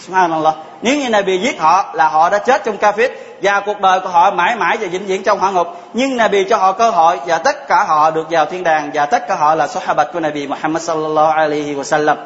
Subhanallah. 0.00 0.54
Nếu 0.82 0.96
như 0.96 1.08
này 1.08 1.22
bị 1.22 1.38
giết 1.38 1.60
họ 1.60 1.84
là 1.92 2.08
họ 2.08 2.30
đã 2.30 2.38
chết 2.38 2.64
trong 2.64 2.76
kafir 2.76 3.08
và 3.42 3.60
cuộc 3.60 3.80
đời 3.80 4.00
của 4.00 4.08
họ 4.08 4.30
mãi 4.30 4.56
mãi 4.56 4.76
và 4.80 4.88
vĩnh 4.88 5.06
viễn 5.06 5.22
trong 5.22 5.38
hỏa 5.38 5.50
ngục. 5.50 5.66
Nhưng 5.92 6.16
Nabi 6.16 6.44
cho 6.44 6.56
họ 6.56 6.72
cơ 6.72 6.90
hội 6.90 7.20
và 7.26 7.38
tất 7.38 7.68
cả 7.68 7.84
họ 7.84 8.10
được 8.10 8.26
vào 8.30 8.46
thiên 8.46 8.62
đàng 8.62 8.90
và 8.94 9.06
tất 9.06 9.28
cả 9.28 9.34
họ 9.34 9.54
là 9.54 9.66
sahabat 9.66 10.12
của 10.12 10.20
Nabi 10.20 10.46
Muhammad 10.46 10.82
sallallahu 10.82 11.32
alaihi 11.32 11.74
wasallam. 11.74 12.16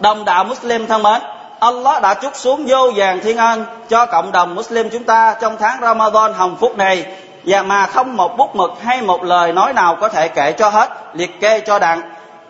Đồng 0.00 0.24
đạo 0.24 0.44
Muslim 0.44 0.86
thân 0.86 1.02
mến 1.02 1.20
Allah 1.62 2.02
đã 2.02 2.14
chúc 2.14 2.36
xuống 2.36 2.64
vô 2.66 2.90
vàng 2.96 3.20
thiên 3.20 3.36
ân 3.36 3.64
cho 3.88 4.06
cộng 4.06 4.32
đồng 4.32 4.54
Muslim 4.54 4.90
chúng 4.90 5.04
ta 5.04 5.36
trong 5.40 5.56
tháng 5.60 5.78
Ramadan 5.80 6.32
hồng 6.34 6.56
phúc 6.60 6.76
này. 6.78 7.06
Và 7.44 7.62
mà 7.62 7.86
không 7.86 8.16
một 8.16 8.36
bút 8.36 8.56
mực 8.56 8.70
hay 8.82 9.02
một 9.02 9.24
lời 9.24 9.52
nói 9.52 9.72
nào 9.72 9.96
có 10.00 10.08
thể 10.08 10.28
kể 10.28 10.52
cho 10.52 10.68
hết 10.68 10.90
liệt 11.14 11.40
kê 11.40 11.60
cho 11.60 11.78
đặng. 11.78 12.02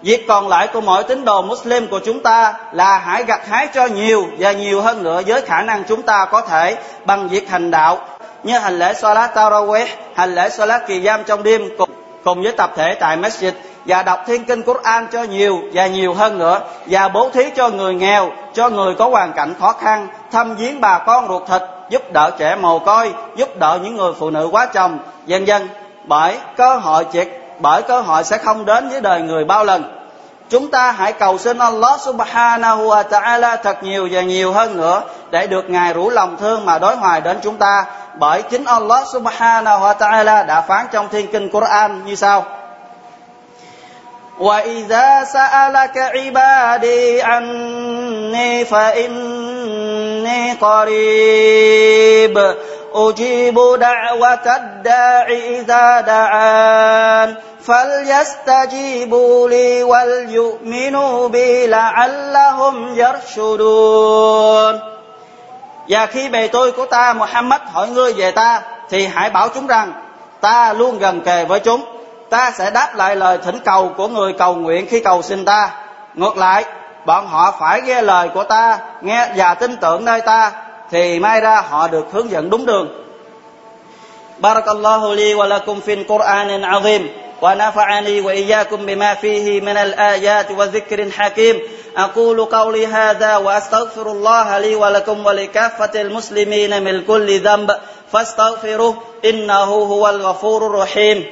Việc 0.03 0.29
còn 0.29 0.48
lại 0.48 0.68
của 0.72 0.81
mỗi 0.81 1.03
tín 1.03 1.25
đồ 1.25 1.42
Muslim 1.42 1.87
của 1.87 2.01
chúng 2.05 2.22
ta 2.22 2.55
là 2.72 2.98
hãy 2.98 3.25
gặt 3.25 3.48
hái 3.48 3.68
cho 3.75 3.87
nhiều 3.87 4.27
và 4.38 4.53
nhiều 4.53 4.81
hơn 4.81 5.03
nữa 5.03 5.22
với 5.27 5.40
khả 5.40 5.62
năng 5.62 5.85
chúng 5.88 6.03
ta 6.03 6.27
có 6.31 6.40
thể 6.40 6.77
bằng 7.05 7.29
việc 7.29 7.51
hành 7.51 7.70
đạo. 7.70 7.98
Như 8.42 8.59
hành 8.59 8.79
lễ 8.79 8.94
Salat 8.94 9.35
Tarawih, 9.35 9.87
hành 10.14 10.35
lễ 10.35 10.48
Salat 10.48 10.87
kỳ 10.87 11.03
giam 11.03 11.25
trong 11.25 11.42
đêm 11.42 11.68
cùng, 11.79 11.90
cùng 12.25 12.42
với 12.42 12.53
tập 12.53 12.72
thể 12.77 12.94
tại 12.94 13.16
Masjid 13.16 13.53
và 13.87 14.03
đọc 14.03 14.21
thiên 14.27 14.45
kinh 14.45 14.62
Quran 14.62 15.07
cho 15.12 15.23
nhiều 15.23 15.59
và 15.73 15.87
nhiều 15.87 16.14
hơn 16.14 16.38
nữa 16.38 16.61
và 16.87 17.09
bố 17.09 17.31
thí 17.31 17.51
cho 17.57 17.68
người 17.68 17.95
nghèo, 17.95 18.31
cho 18.55 18.68
người 18.68 18.95
có 18.95 19.09
hoàn 19.09 19.33
cảnh 19.33 19.55
khó 19.61 19.73
khăn, 19.73 20.09
thăm 20.33 20.57
viếng 20.57 20.81
bà 20.81 20.99
con 20.99 21.29
ruột 21.29 21.42
thịt, 21.49 21.62
giúp 21.90 22.03
đỡ 22.12 22.31
trẻ 22.38 22.57
mồ 22.61 22.79
côi, 22.79 23.12
giúp 23.37 23.49
đỡ 23.59 23.79
những 23.83 23.97
người 23.97 24.12
phụ 24.18 24.31
nữ 24.31 24.49
quá 24.53 24.66
chồng, 24.66 24.99
vân 25.27 25.45
vân. 25.45 25.68
Bởi 26.05 26.37
cơ 26.57 26.77
hội 26.77 27.07
triệt 27.12 27.29
bởi 27.59 27.83
cơ 27.83 28.01
hội 28.01 28.25
sẽ 28.25 28.38
không 28.38 28.64
đến 28.64 28.88
với 28.88 29.01
đời 29.01 29.21
người 29.21 29.45
bao 29.45 29.64
lần. 29.64 29.99
Chúng 30.49 30.71
ta 30.71 30.92
hãy 30.92 31.12
cầu 31.12 31.38
xin 31.38 31.59
Allah 31.59 32.01
subhanahu 32.01 32.88
wa 32.88 33.05
ta'ala 33.11 33.57
thật 33.62 33.83
nhiều 33.83 34.09
và 34.11 34.21
nhiều 34.21 34.53
hơn 34.53 34.77
nữa 34.77 35.03
để 35.31 35.47
được 35.47 35.71
Ngài 35.71 35.92
rủ 35.92 36.11
lòng 36.11 36.37
thương 36.37 36.66
mà 36.66 36.79
đối 36.79 36.97
hoài 36.97 37.21
đến 37.21 37.38
chúng 37.42 37.57
ta. 37.57 37.85
Bởi 38.18 38.42
chính 38.42 38.64
Allah 38.64 39.07
subhanahu 39.12 39.85
wa 39.85 39.95
ta'ala 39.95 40.47
đã 40.47 40.61
phán 40.61 40.87
trong 40.92 41.09
thiên 41.09 41.33
kinh 41.33 41.51
Quran 41.51 42.05
như 42.05 42.14
sau. 42.14 42.45
وإذا 44.41 45.23
سألك 45.23 45.97
عبادي 45.97 47.21
عني 47.21 48.65
فإني 48.65 50.53
قريب 50.53 52.38
أجيب 52.93 53.60
دعوة 53.80 54.56
الداع 54.56 55.27
إذا 55.27 56.01
دعان 56.01 57.36
فليستجيبوا 57.63 59.49
لي 59.49 59.84
وليؤمنوا 59.84 61.27
بي 61.27 61.67
لعلهم 61.67 62.95
يرشدون 62.95 64.80
Và 65.89 66.06
khi 66.06 66.30
bề 66.30 66.47
tôi 66.47 66.71
của 66.71 66.86
ta 66.86 67.13
Muhammad 67.13 67.62
hỏi 67.73 67.88
ngươi 67.89 68.13
về 68.13 68.32
ta 68.32 68.62
Thì 68.89 69.06
hãy 69.06 69.30
bảo 69.30 69.49
chúng 69.49 69.67
rằng 69.67 69.93
Ta 70.41 70.73
luôn 70.73 70.99
gần 70.99 71.21
kề 71.21 71.45
với 71.45 71.60
chúng 71.60 71.90
Ta 72.32 72.51
sẽ 72.51 72.71
đáp 72.71 72.95
lại 72.95 73.15
lời 73.15 73.38
thỉnh 73.38 73.60
cầu 73.65 73.91
của 73.97 74.08
người 74.08 74.34
cầu 74.34 74.56
nguyện 74.56 74.88
khi 74.89 74.99
cầu 74.99 75.21
xin 75.21 75.45
ta 75.45 75.71
Ngược 76.13 76.38
lại 76.38 76.65
Bọn 77.06 77.27
họ 77.27 77.56
phải 77.60 77.82
nghe 77.82 78.01
lời 78.01 78.30
của 78.34 78.43
ta 78.43 78.80
Nghe 79.01 79.30
và 79.36 79.53
tin 79.53 79.77
tưởng 79.77 80.06
nơi 80.06 80.21
ta 80.21 80.51
Thì 80.91 81.19
may 81.19 81.41
ra 81.41 81.62
họ 81.69 81.88
được 81.88 82.06
hướng 82.12 82.32
dẫn 82.32 82.49
đúng 82.49 82.65
đường 82.65 83.03
Barakallahu 84.38 85.13
li 85.13 85.34
wa 85.34 85.47
lakum 85.47 85.82
fin 85.82 86.03
Qur'anin 86.03 86.62
azim 86.62 87.08
ونفعني 87.41 88.21
وإياكم 88.21 88.86
بما 88.86 89.13
فيه 89.13 89.62
من 89.62 89.77
الآيات 89.77 90.51
وذكر 90.51 91.12
حكيم 91.12 91.62
أقول 91.97 92.45
قولي 92.45 92.88
هذا 92.88 93.38
وأستغفر 93.38 94.12
الله 94.12 94.60
لي 94.60 94.75
ولكم 94.75 95.25
ولكافة 95.25 96.01
المسلمين 96.01 96.84
من 96.84 97.06
كل 97.06 97.39
ذنب 97.39 97.71
فاستغفروه 98.12 98.95
إنه 99.25 99.63
هو 99.63 100.10
الغفور 100.10 100.67
الرحيم 100.67 101.25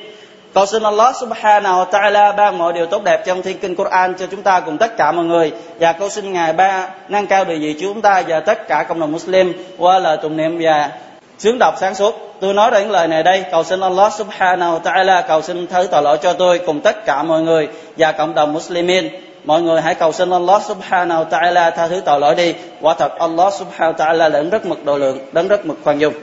Cầu 0.55 0.67
xin 0.67 0.83
Allah 0.83 1.17
subhanahu 1.17 1.85
wa 1.85 1.91
ta'ala 1.91 2.37
ban 2.37 2.59
mọi 2.59 2.73
điều 2.73 2.87
tốt 2.87 3.05
đẹp 3.05 3.23
trong 3.27 3.43
thiên 3.43 3.59
kinh 3.59 3.75
Quran 3.75 4.15
cho 4.19 4.27
chúng 4.31 4.43
ta 4.43 4.61
cùng 4.61 4.79
tất 4.79 4.97
cả 4.97 5.13
mọi 5.13 5.25
người 5.25 5.53
và 5.81 5.93
cầu 5.93 6.09
xin 6.09 6.33
Ngài 6.33 6.53
ba 6.53 6.89
nâng 7.09 7.27
cao 7.27 7.45
địa 7.45 7.59
vị 7.59 7.77
chúng 7.81 8.03
ta 8.03 8.23
và 8.29 8.41
tất 8.41 8.69
cả 8.69 8.85
cộng 8.89 9.01
đồng 9.01 9.13
Muslim 9.13 9.53
qua 9.79 9.99
lời 9.99 10.17
tụng 10.23 10.37
niệm 10.37 10.59
và 10.63 10.91
sướng 11.39 11.59
đọc 11.59 11.75
sáng 11.81 11.95
suốt. 11.95 12.15
Tôi 12.41 12.55
nói 12.55 12.71
những 12.73 12.91
lời 12.91 13.09
này 13.09 13.23
đây, 13.23 13.45
cầu 13.51 13.65
xin 13.65 13.81
Allah 13.81 14.13
subhanahu 14.13 14.79
wa 14.79 14.81
ta'ala 14.81 15.23
cầu 15.29 15.43
xin 15.43 15.67
thứ 15.67 15.87
tội 15.91 16.03
lỗi 16.03 16.19
cho 16.23 16.33
tôi 16.33 16.61
cùng 16.67 16.81
tất 16.81 17.07
cả 17.07 17.23
mọi 17.23 17.43
người 17.43 17.69
và 17.97 18.13
cộng 18.13 18.35
đồng 18.35 18.53
Muslimin. 18.53 19.09
Mọi 19.45 19.63
người 19.63 19.81
hãy 19.81 19.95
cầu 19.95 20.13
xin 20.13 20.31
Allah 20.31 20.63
subhanahu 20.63 21.25
wa 21.25 21.29
ta'ala 21.29 21.71
tha 21.71 21.89
thứ 21.89 22.01
tội 22.05 22.21
lỗi 22.21 22.35
đi. 22.35 22.55
Quả 22.81 22.95
thật 22.95 23.19
Allah 23.19 23.55
subhanahu 23.55 23.93
wa 23.93 24.07
ta'ala 24.07 24.31
là 24.31 24.43
rất 24.43 24.67
mực 24.67 24.85
độ 24.85 24.99
lượng, 24.99 25.19
đấng 25.33 25.49
rất 25.49 25.67
mực 25.67 25.79
khoan 25.85 25.99
dung. 25.99 26.15